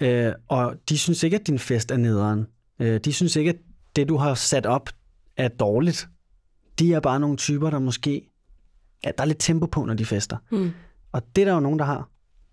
[0.00, 2.46] Øh, og de synes ikke, at din fest er nederen.
[2.78, 3.56] Øh, de synes ikke, at
[3.96, 4.90] det, du har sat op,
[5.36, 6.08] er dårligt.
[6.78, 8.30] De er bare nogle typer, der måske...
[9.04, 10.36] Ja, der er lidt tempo på, når de fester.
[10.50, 10.70] Mm.
[11.12, 12.08] Og det er der jo nogen, der har.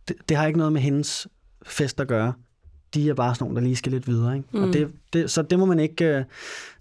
[0.07, 1.27] Det, det har ikke noget med hendes
[1.65, 2.33] fest at gøre.
[2.93, 4.35] De er bare sådan nogle, der lige skal lidt videre.
[4.37, 4.47] Ikke?
[4.53, 4.63] Mm.
[4.63, 6.23] Og det, det, så det må, man ikke, øh,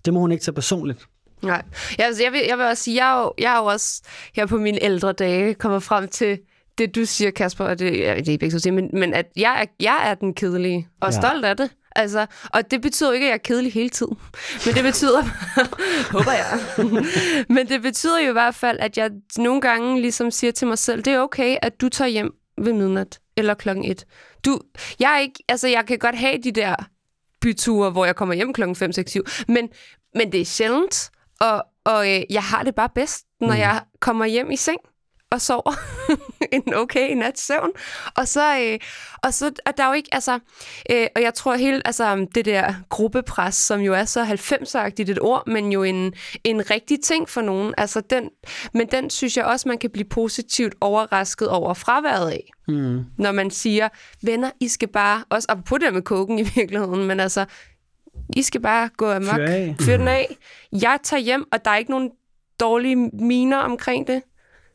[0.05, 1.07] det må hun ikke tage personligt.
[1.43, 1.63] Nej.
[1.99, 4.03] Ja, altså, jeg, vil, jeg vil også sige, jeg er, jo, jeg er jo også
[4.37, 6.39] her på mine ældre dage kommet frem til
[6.79, 9.27] det, du siger, Kasper, og det, ja, det er ikke to siger, men, men at
[9.37, 11.21] jeg er, jeg er den kedelige, og Ja.
[11.21, 11.71] stolt af det.
[11.97, 14.19] Altså, og det betyder ikke, at jeg er kedelig hele tiden.
[14.67, 15.23] Men det betyder,
[16.17, 16.61] håber jeg,
[17.57, 20.79] men det betyder jo i hvert fald, at jeg nogle gange ligesom siger til mig
[20.79, 24.05] selv, det er okay, at du tager hjem ved midnat eller klokken et.
[24.45, 24.59] Du,
[25.01, 26.75] jeg er ikke, altså jeg kan godt have de der
[27.41, 29.69] byture, hvor jeg kommer hjem klokken 5, 6, 7, men,
[30.15, 31.11] men det er sjældent,
[31.43, 33.59] og, og øh, jeg har det bare bedst, når mm.
[33.59, 34.79] jeg kommer hjem i seng
[35.33, 35.75] og sover
[36.57, 37.71] en okay nat søvn.
[38.17, 38.79] Og så, øh,
[39.23, 40.39] og så og der er jo ikke, altså,
[40.91, 45.19] øh, og jeg tror helt, altså det der gruppepres, som jo er så 90-agtigt et
[45.21, 46.15] ord, men jo en,
[46.45, 48.31] en rigtig ting for nogen, altså den,
[48.75, 53.05] men den synes jeg også, man kan blive positivt overrasket over fraværet af Mm.
[53.19, 53.89] når man siger,
[54.23, 57.45] venner, I skal bare, også apropos det med koken i virkeligheden, men altså,
[58.37, 59.77] I skal bare gå amok, Fyr af.
[59.81, 60.37] fyr den af.
[60.73, 62.11] Jeg tager hjem, og der er ikke nogen
[62.61, 64.23] dårlige miner omkring det.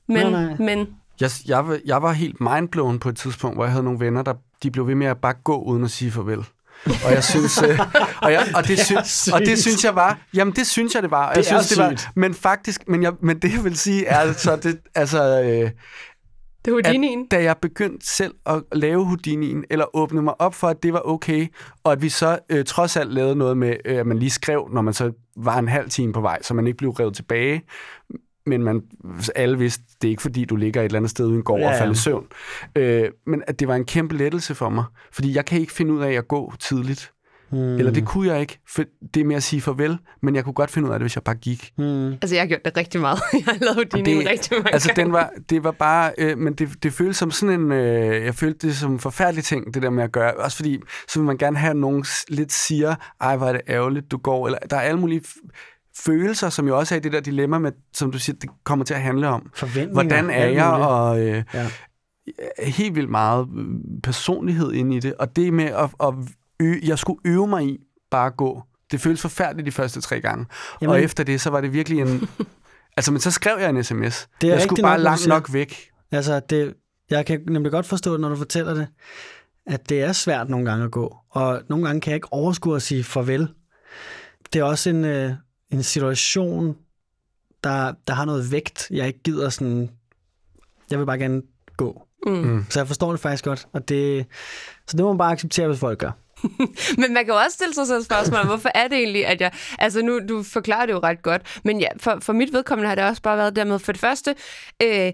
[0.08, 0.56] Men, Nej, nej.
[0.60, 0.88] men
[1.22, 4.22] Jeg, jeg, var- jeg var helt mindblown på et tidspunkt, hvor jeg havde nogle venner,
[4.22, 4.34] der
[4.64, 6.46] de blev ved med at bare gå uden at sige farvel.
[6.86, 7.80] Og jeg synes, øh,
[8.22, 11.12] og, jeg, og, det, synes, og det synes jeg var, jamen det synes jeg det
[11.12, 11.30] var.
[11.30, 12.10] Og Det jeg er synes, det var, sygt.
[12.16, 15.72] men faktisk, men, jeg, men det jeg vil sige er altså, det, altså øh,
[16.68, 17.28] det er at Houdini'en.
[17.32, 21.02] da jeg begyndte selv at lave Houdini'en, eller åbne mig op for, at det var
[21.06, 21.48] okay,
[21.84, 24.70] og at vi så øh, trods alt lavede noget med, øh, at man lige skrev,
[24.74, 27.64] når man så var en halv time på vej, så man ikke blev revet tilbage,
[28.46, 28.84] men man,
[29.36, 31.64] alle vidste, det er ikke fordi, du ligger et eller andet sted uden går Ja,
[31.64, 32.28] ja, og falder i søvn.
[32.76, 35.94] Øh, men at det var en kæmpe lettelse for mig, fordi jeg kan ikke finde
[35.94, 37.12] ud af at gå tidligt.
[37.52, 37.58] Mm.
[37.58, 38.84] Eller det kunne jeg ikke, for
[39.14, 41.16] det er med at sige farvel, men jeg kunne godt finde ud af det, hvis
[41.16, 41.72] jeg bare gik.
[41.78, 42.08] Mm.
[42.12, 43.20] Altså, jeg har gjort det rigtig meget.
[43.34, 45.04] jeg har lavet Houdini'en det- rigtig mange Altså, gange.
[45.04, 48.36] den var, det var bare, øh, men det, det føltes som sådan en, øh, jeg
[48.36, 50.80] følte det som en forfærdelig ting, det der med at gøre, også fordi,
[51.10, 54.18] så vil man gerne have, at nogen lidt siger, ej, hvor er det ærgerligt, du
[54.18, 55.22] går, eller der er alle mulige
[56.06, 58.86] følelser, som jo også er i det der dilemma med, som du siger, det kommer
[58.86, 59.50] til at handle om.
[59.56, 59.94] Forventninger.
[59.94, 61.68] Hvordan er jeg, og øh, Ja.
[62.64, 63.66] helt vildt meget øh,
[64.04, 66.14] personlighed ind i det, og det med at, at
[66.62, 67.78] ø- jeg skulle øve mig i
[68.12, 68.64] bare at gå.
[68.92, 70.46] Det føltes forfærdeligt de første tre gange.
[70.82, 72.30] Jamen, og efter det, så var det virkelig en...
[72.98, 74.28] altså, men så skrev jeg en sms.
[74.42, 75.92] Det er jeg skulle bare nok, langt nok væk.
[76.12, 76.74] Altså, det,
[77.10, 78.88] jeg kan nemlig godt forstå det, når du fortæller det,
[79.66, 81.16] at det er svært nogle gange at gå.
[81.30, 83.48] Og nogle gange kan jeg ikke overskue at sige farvel.
[84.54, 85.32] Det er også en, øh,
[85.70, 86.76] en situation,
[87.64, 89.90] der, der har noget vægt, jeg ikke gider sådan...
[90.92, 91.42] Jeg vil bare gerne
[91.78, 92.08] gå.
[92.26, 92.34] Mm.
[92.34, 92.66] Mm.
[92.70, 93.68] Så jeg forstår det faktisk godt.
[93.74, 94.26] Og det,
[94.88, 96.12] så det må man bare acceptere, hvis folk gør.
[97.02, 99.52] Men man kan jo også stille sig selv spørgsmål, hvorfor er det egentlig, at jeg...
[99.80, 102.96] Altså nu, du forklarer det jo ret godt, men ja, for, for mit vedkommende har
[102.96, 103.80] det også bare været dermed.
[103.80, 104.36] For det første,
[104.84, 105.12] øh,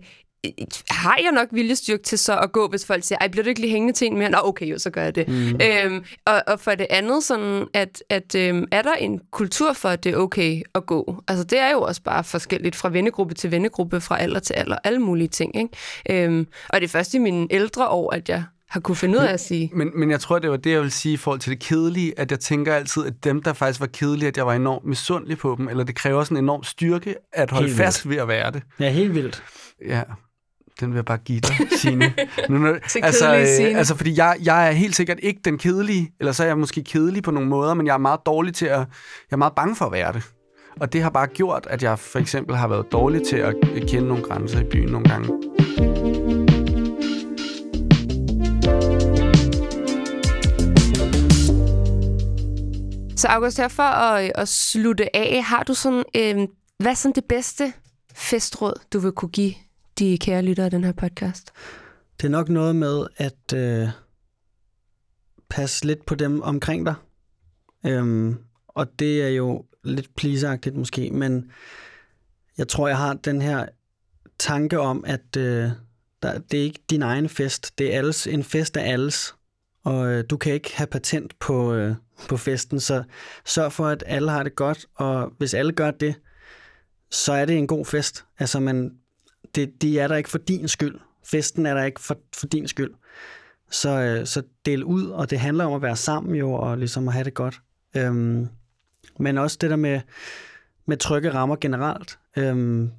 [0.89, 3.61] har jeg nok viljestyrke til så at gå, hvis folk siger, ej, bliver du ikke
[3.61, 4.29] lige hængende til en mere?
[4.29, 5.27] Nå, okay, jo, så gør jeg det.
[5.27, 5.59] Mm.
[5.61, 9.89] Øhm, og, og for det andet, sådan, at, at øhm, er der en kultur for,
[9.89, 11.23] at det er okay at gå?
[11.27, 14.77] Altså, det er jo også bare forskelligt fra vennegruppe til vennegruppe, fra alder til alder,
[14.83, 16.23] alle mulige ting, ikke?
[16.23, 18.43] Øhm, og det er først i mine ældre år, at jeg
[18.73, 19.71] har kunne finde ud af at sige.
[19.73, 22.19] Men, men jeg tror, det var det, jeg vil sige i forhold til det kedelige,
[22.19, 25.37] at jeg tænker altid, at dem, der faktisk var kedelige, at jeg var enormt misundelig
[25.37, 28.27] på dem, eller det kræver sådan en enorm styrke at holde Helt fast ved at
[28.27, 28.63] være det.
[28.79, 29.43] Ja, helt vildt.
[29.87, 30.01] Ja,
[30.79, 32.13] den vil jeg bare give dig, Signe.
[32.49, 32.67] Nu, nu,
[33.03, 33.71] altså, kedelige Signe.
[33.71, 36.57] øh, altså, fordi jeg, jeg er helt sikkert ikke den kedelige, eller så er jeg
[36.57, 38.79] måske kedelig på nogle måder, men jeg er meget dårlig til at...
[38.79, 38.85] Jeg
[39.31, 40.23] er meget bange for at være det.
[40.79, 43.55] Og det har bare gjort, at jeg for eksempel har været dårlig til at
[43.87, 45.52] kende nogle grænser i byen nogle gange.
[53.23, 56.47] Så August, her for at, at slutte af, har du sådan, øh,
[56.77, 57.73] hvad er sådan det bedste
[58.15, 59.53] festråd, du vil kunne give
[59.99, 61.51] de kære lyttere af den her podcast?
[62.17, 63.89] Det er nok noget med at øh,
[65.49, 66.95] passe lidt på dem omkring dig.
[67.85, 71.51] Øhm, og det er jo lidt pleaseagtigt måske, men
[72.57, 73.65] jeg tror, jeg har den her
[74.39, 75.69] tanke om, at øh,
[76.23, 77.77] der, det er ikke din egen fest.
[77.77, 79.35] Det er alles, en fest af alles.
[79.83, 81.95] Og øh, du kan ikke have patent på, øh,
[82.29, 83.03] på festen, så
[83.45, 84.85] sørg for, at alle har det godt.
[84.95, 86.15] Og hvis alle gør det,
[87.11, 88.25] så er det en god fest.
[88.39, 88.91] Altså, man,
[89.55, 90.99] det, de er der ikke for din skyld.
[91.25, 92.93] Festen er der ikke for, for din skyld.
[93.71, 97.07] Så, øh, så del ud, og det handler om at være sammen jo, og ligesom
[97.07, 97.61] at have det godt.
[97.95, 98.47] Øhm,
[99.19, 100.01] men også det der med,
[100.85, 102.19] med trygge rammer generelt.
[102.37, 102.91] Øhm,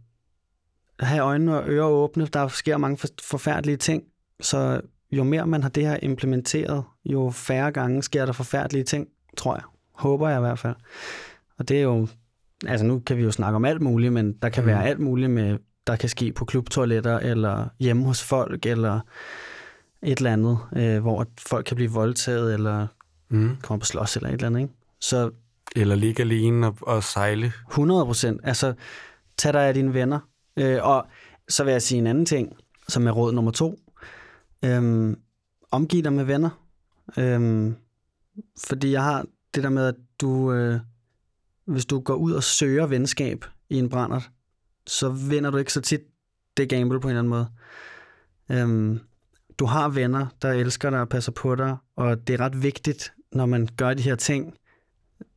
[1.00, 2.26] have øjnene og ører åbne.
[2.26, 4.04] Der sker mange for, forfærdelige ting,
[4.40, 4.80] så
[5.16, 9.54] jo mere man har det her implementeret, jo færre gange sker der forfærdelige ting, tror
[9.54, 9.62] jeg.
[9.94, 10.74] Håber jeg i hvert fald.
[11.58, 12.06] Og det er jo,
[12.66, 14.66] altså nu kan vi jo snakke om alt muligt, men der kan mm.
[14.68, 19.00] være alt muligt med, der kan ske på klubtoiletter, eller hjemme hos folk, eller
[20.02, 22.86] et eller andet, øh, hvor folk kan blive voldtaget, eller
[23.28, 23.56] Mm.
[23.62, 24.72] komme på slås, eller et eller andet, ikke?
[25.00, 25.30] Så
[25.76, 27.52] Eller ligge alene og, og sejle.
[27.70, 28.40] 100 procent.
[28.44, 28.74] Altså,
[29.38, 30.18] tag dig af dine venner.
[30.58, 31.06] Øh, og
[31.48, 32.56] så vil jeg sige en anden ting,
[32.88, 33.78] som er råd nummer to.
[34.64, 35.20] Øhm,
[35.70, 36.64] omgiv dig med venner.
[37.18, 37.76] Øhm,
[38.68, 40.80] fordi jeg har det der med, at du, øh,
[41.64, 44.30] hvis du går ud og søger venskab i en brændert,
[44.86, 46.00] så vinder du ikke så tit
[46.56, 47.48] det gamble på en eller anden måde.
[48.50, 49.00] Øhm,
[49.58, 53.12] du har venner, der elsker dig og passer på dig, og det er ret vigtigt,
[53.32, 54.54] når man gør de her ting,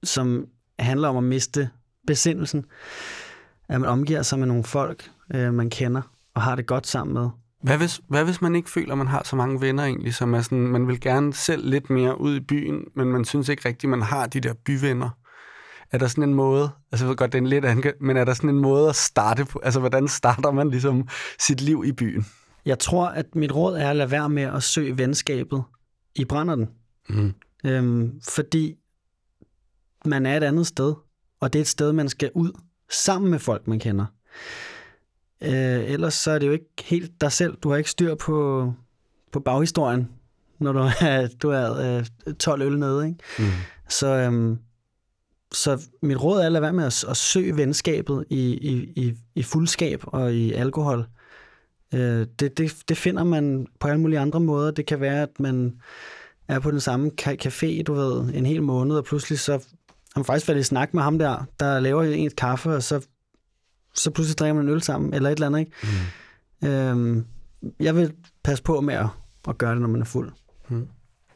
[0.04, 0.48] som
[0.80, 1.70] handler om at miste
[2.08, 2.66] besindelsen,
[3.70, 6.02] at man omgiver sig med nogle folk, øh, man kender
[6.34, 7.30] og har det godt sammen med.
[7.64, 10.34] Hvad hvis, hvad hvis man ikke føler, at man har så mange venner egentlig, som
[10.34, 13.70] er sådan, man vil gerne selv lidt mere ud i byen, men man synes ikke
[13.70, 15.10] rigtigt, man har de der byvenner?
[15.92, 18.18] Er der sådan en måde, altså jeg ved godt, det er en lidt anden, men
[18.18, 21.08] er der sådan en måde at starte på, altså hvordan starter man ligesom
[21.40, 22.26] sit liv i byen?
[22.66, 25.64] Jeg tror, at mit råd er at lade være med at søge venskabet
[26.16, 26.70] i brænderten.
[27.10, 27.34] Mm.
[27.66, 28.76] Øhm, fordi
[30.06, 30.94] man er et andet sted,
[31.40, 32.52] og det er et sted, man skal ud
[32.90, 34.06] sammen med folk, man kender.
[35.42, 37.56] Øh, ellers så er det jo ikke helt dig selv.
[37.64, 38.74] Du har ikke styr på,
[39.32, 40.10] på baghistorien,
[40.60, 43.08] når du er, du er øh, 12 øl nede.
[43.08, 43.20] Ikke?
[43.40, 43.46] Mm.
[43.90, 44.58] Så, øhm,
[45.52, 49.14] så mit råd er at lade være med at, at søge venskabet i, i, i,
[49.36, 51.06] i fuldskab og i alkohol.
[51.94, 54.72] Øh, det, det, det finder man på alle mulige andre måder.
[54.72, 55.82] Det kan være, at man
[56.48, 60.26] er på den samme café, du ved, en hel måned, og pludselig så har man
[60.26, 63.08] faktisk været i snak med ham der, der laver en kaffe, og så,
[63.98, 65.72] så pludselig drikker man en øl sammen, eller et eller andet, ikke?
[66.62, 66.68] Mm.
[66.68, 67.26] Øhm,
[67.80, 69.06] jeg vil passe på med at,
[69.50, 70.32] at gøre det, når man er fuld.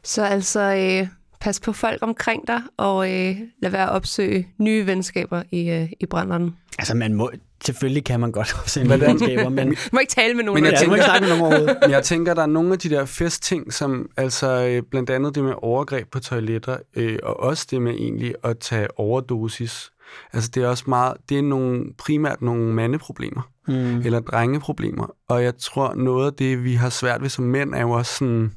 [0.04, 1.08] Så altså, øh,
[1.40, 5.88] pas på folk omkring dig, og øh, lad være at opsøge nye venskaber i, øh,
[6.00, 6.56] i brænderen.
[6.78, 7.30] Altså, man må,
[7.64, 10.62] selvfølgelig kan man godt opsætte Hvordan- venskaber, men, Du må ikke tale med nogen.
[10.62, 11.78] Men af jeg må ikke snakke med nogen overhovedet.
[11.82, 15.34] Men jeg tænker, der er nogle af de der festting, som altså øh, blandt andet
[15.34, 19.90] det med overgreb på toiletter, øh, og også det med egentlig at tage overdosis.
[20.32, 23.74] Altså det er også meget, det er nogle, primært nogle mandeproblemer, Mm.
[24.00, 25.06] eller drengeproblemer.
[25.28, 28.14] Og jeg tror, noget af det, vi har svært ved som mænd, er jo også
[28.18, 28.52] sådan,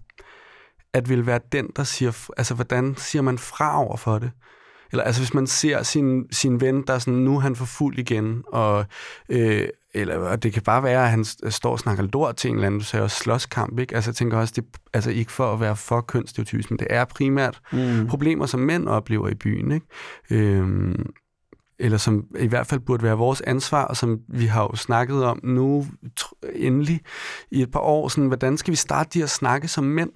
[0.93, 4.31] at vil være den, der siger, altså hvordan siger man fra over for det?
[4.91, 7.65] Eller altså hvis man ser sin, sin ven, der er sådan, nu er han for
[7.65, 8.85] fuld igen, og,
[9.29, 12.55] øh, eller, og det kan bare være, at han står og snakker lort til en
[12.55, 13.95] eller anden, du sagde også slåskamp, ikke?
[13.95, 17.05] Altså jeg tænker også, det, altså ikke for at være for kønsstereotypisk, men det er
[17.05, 18.07] primært Mm.
[18.07, 19.85] problemer, som mænd oplever i byen, ikke?
[20.31, 21.05] Øhm,
[21.79, 25.23] eller som i hvert fald burde være vores ansvar, og som vi har jo snakket
[25.23, 25.85] om nu
[26.53, 27.01] endelig
[27.51, 30.09] i et par år, sådan, hvordan skal vi starte de at snakke som mænd?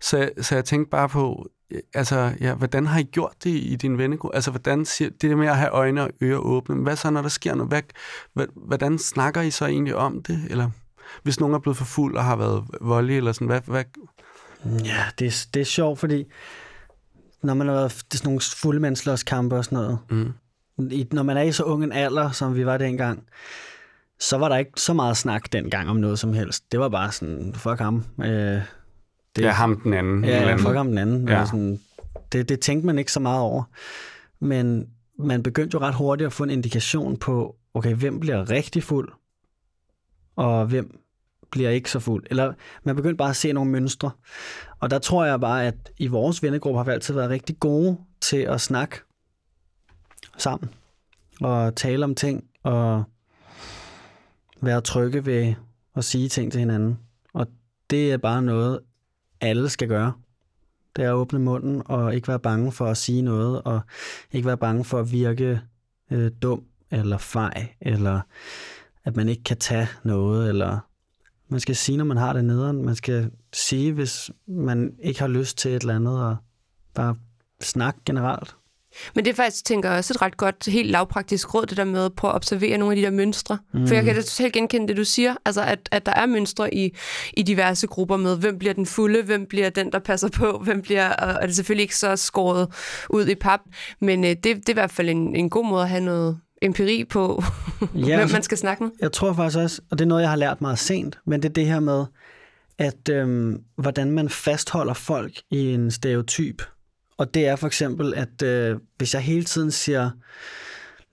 [0.00, 3.76] Så, så jeg tænkte bare på, øh, altså, ja, hvordan har I gjort det i
[3.76, 4.34] din vennegruppe?
[4.34, 7.22] Altså, hvordan siger, det der med at have øjne og ører åbne, hvad så, når
[7.22, 7.70] der sker noget?
[7.70, 7.82] Hvad,
[8.34, 10.40] hvad, hvordan snakker I så egentlig om det?
[10.50, 10.70] Eller
[11.22, 13.84] hvis nogen er blevet for fuld og har været voldelig, eller sådan, hvad, hvad,
[14.64, 16.24] Ja, det er, det er sjovt, fordi
[17.42, 20.32] når man har været sådan nogle fuldmændsslåskampe og sådan noget, mm,
[20.90, 23.22] i, når man er i så ung en alder, som vi var dengang,
[24.18, 26.72] så var der ikke så meget snak dengang om noget som helst.
[26.72, 28.04] Det var bare sådan, fuck ham.
[28.20, 28.60] Øh,
[29.36, 30.24] Det er ham den anden.
[30.24, 31.28] Ja, eller ja fuck ham den anden.
[31.28, 31.38] Ja.
[31.38, 31.46] Ja.
[31.46, 31.80] Sådan,
[32.32, 33.62] det, det tænkte man ikke så meget over.
[34.40, 38.82] Men man begyndte jo ret hurtigt at få en indikation på, okay, hvem bliver rigtig
[38.82, 39.08] fuld,
[40.36, 41.00] og hvem
[41.50, 42.24] bliver ikke så fuld.
[42.30, 42.52] Eller
[42.84, 44.10] man begyndte bare at se nogle mønstre.
[44.80, 47.98] Og der tror jeg bare, at i vores vennegruppe har vi altid været rigtig gode
[48.20, 49.00] til at snakke
[50.42, 50.70] sammen.
[51.40, 53.04] Og tale om ting, og
[54.60, 55.54] være trygge ved
[55.96, 56.98] at sige ting til hinanden.
[57.32, 57.46] Og
[57.90, 58.80] det er bare noget,
[59.40, 60.12] alle skal gøre.
[60.96, 63.80] Det er at åbne munden og ikke være bange for at sige noget, og
[64.32, 65.60] ikke være bange for at virke
[66.10, 68.20] øh, dum eller fej, eller
[69.04, 70.78] at man ikke kan tage noget, eller
[71.48, 72.84] man skal sige, når man har det nederen.
[72.84, 76.36] Man skal sige, hvis man ikke har lyst til et eller andet, og
[76.94, 77.16] bare
[77.60, 78.56] snakke generelt.
[79.14, 81.84] Men det er faktisk, tænker jeg, også et ret godt, helt lavpraktisk råd, det der
[81.84, 83.58] med at prøve at observere nogle af de der mønstre.
[83.74, 83.86] Mm.
[83.86, 86.74] For jeg kan da totalt genkende det, du siger, altså at, at der er mønstre
[86.74, 86.96] i,
[87.32, 90.82] i diverse grupper med, hvem bliver den fulde, hvem bliver den, der passer på, hvem
[90.82, 92.68] bliver, og, og det er selvfølgelig ikke så skåret
[93.10, 93.60] ud i pap,
[94.00, 96.38] men øh, det, det er i hvert fald en, en god måde at have noget
[96.62, 97.42] empiri på,
[97.80, 98.90] ja, hvem altså- man skal snakke med.
[99.00, 101.48] Jeg tror faktisk også, og det er noget, jeg har lært meget sent, men det
[101.48, 102.04] er det her med,
[102.78, 106.62] at øhm, hvordan man fastholder folk i en stereotyp.
[107.20, 110.10] Og det er for eksempel, at øh, hvis jeg hele tiden siger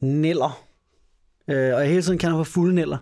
[0.02, 0.64] neller,
[1.50, 2.98] øh, og jeg hele tiden ham for fulde neller,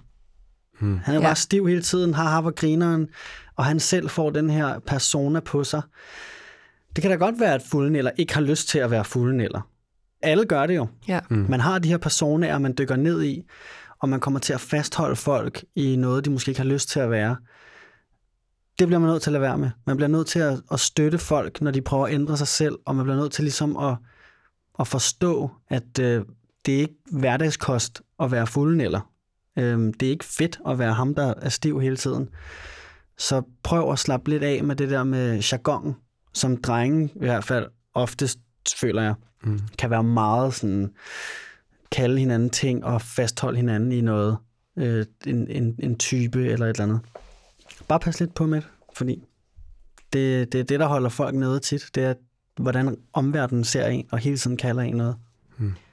[0.79, 0.97] Hmm.
[0.97, 1.25] han er Ja.
[1.25, 3.07] bare stiv hele tiden, har har grineren,
[3.55, 5.81] og han selv får den her persona på sig.
[6.95, 9.37] Det kan da godt være, at fulde neller ikke har lyst til at være fulde
[9.37, 9.61] neller.
[10.21, 10.87] Alle gør det jo.
[11.07, 11.19] Ja.
[11.29, 11.45] Mm.
[11.49, 13.43] Man har de her personer, man dykker ned i,
[13.99, 16.99] og man kommer til at fastholde folk i noget, de måske ikke har lyst til
[16.99, 17.35] at være.
[18.79, 19.69] Det bliver man nødt til at lade være med.
[19.85, 22.75] Man bliver nødt til at, at støtte folk, når de prøver at ændre sig selv,
[22.85, 23.95] og man bliver nødt til ligesom at,
[24.79, 26.25] at forstå, at øh,
[26.65, 29.11] det er ikke hverdagskost at være fulden eller.
[29.57, 32.29] Øhm, det er ikke fedt at være ham, der er stiv hele tiden.
[33.17, 35.95] Så prøv at slappe lidt af med det der med jargon,
[36.33, 38.39] som drenge i hvert fald oftest
[38.77, 39.13] føler jeg,
[39.43, 39.59] Mm.
[39.77, 40.91] kan være meget sådan,
[41.91, 44.37] kalde hinanden ting og fastholde hinanden i noget,
[44.77, 46.99] øh, en, en, en type eller et eller andet.
[47.87, 49.23] Bare pas lidt på med det, fordi
[50.13, 51.89] det, det er det, der holder folk nede tit.
[51.95, 52.13] Det er,
[52.59, 55.15] hvordan omverdenen ser en, og hele tiden kalder en noget.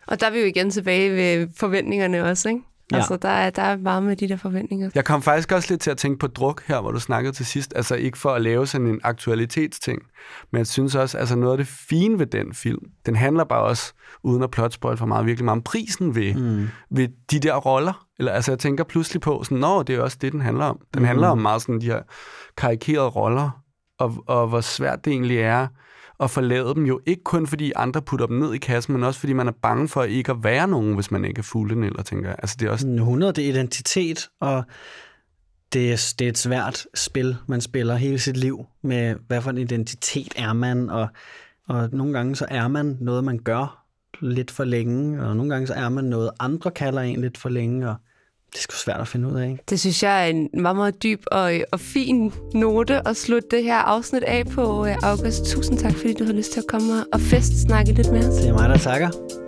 [0.07, 2.61] Og der er vi jo igen tilbage ved forventningerne også, ikke?
[2.93, 2.97] Ja.
[2.97, 4.91] Altså, der er, der er meget med de der forventninger.
[4.95, 7.47] Jeg kom faktisk også lidt til at tænke på druk her, hvor du snakkede til
[7.47, 7.73] sidst.
[7.77, 10.03] Altså ikke for at lave sådan en aktualitetsting,
[10.51, 13.63] men jeg synes også, altså noget af det fine ved den film, den handler bare
[13.63, 16.69] også, uden at plotspoil for meget, virkelig meget om prisen ved, mm.
[16.91, 18.07] ved de der roller.
[18.19, 20.65] Eller altså jeg tænker pludselig på, sådan, nå, det er jo også det, den handler
[20.65, 20.81] om.
[20.95, 21.07] Den mm.
[21.07, 22.03] handler om meget sådan de her
[22.57, 23.51] karikerede roller,
[23.99, 25.67] og, og hvor svært det egentlig er
[26.23, 29.21] at forlade dem jo ikke kun fordi andre putter dem ned i kassen, men også
[29.21, 32.03] fordi man er bange for ikke at være nogen, hvis man ikke er fulden eller
[32.03, 32.37] tænker jeg.
[32.43, 34.65] Altså det er også 100, det er identitet, og
[35.73, 39.51] det er, det er et svært spil, man spiller hele sit liv med, hvad for
[39.51, 41.09] en identitet er man, og,
[41.69, 43.85] og nogle gange så er man noget, man gør
[44.21, 47.49] lidt for længe, og nogle gange så er man noget, andre kalder en lidt for
[47.49, 47.97] længe, og
[48.53, 49.63] det er sgu svært at finde ud af, ikke?
[49.71, 53.65] Det synes jeg er en meget, meget dyb og, og fin note at slutte det
[53.65, 55.45] her afsnit af på, øh, August.
[55.45, 58.35] Tusind tak, fordi du har lyst til at komme og festsnakke lidt med os.
[58.35, 59.42] Det er mig, der takker.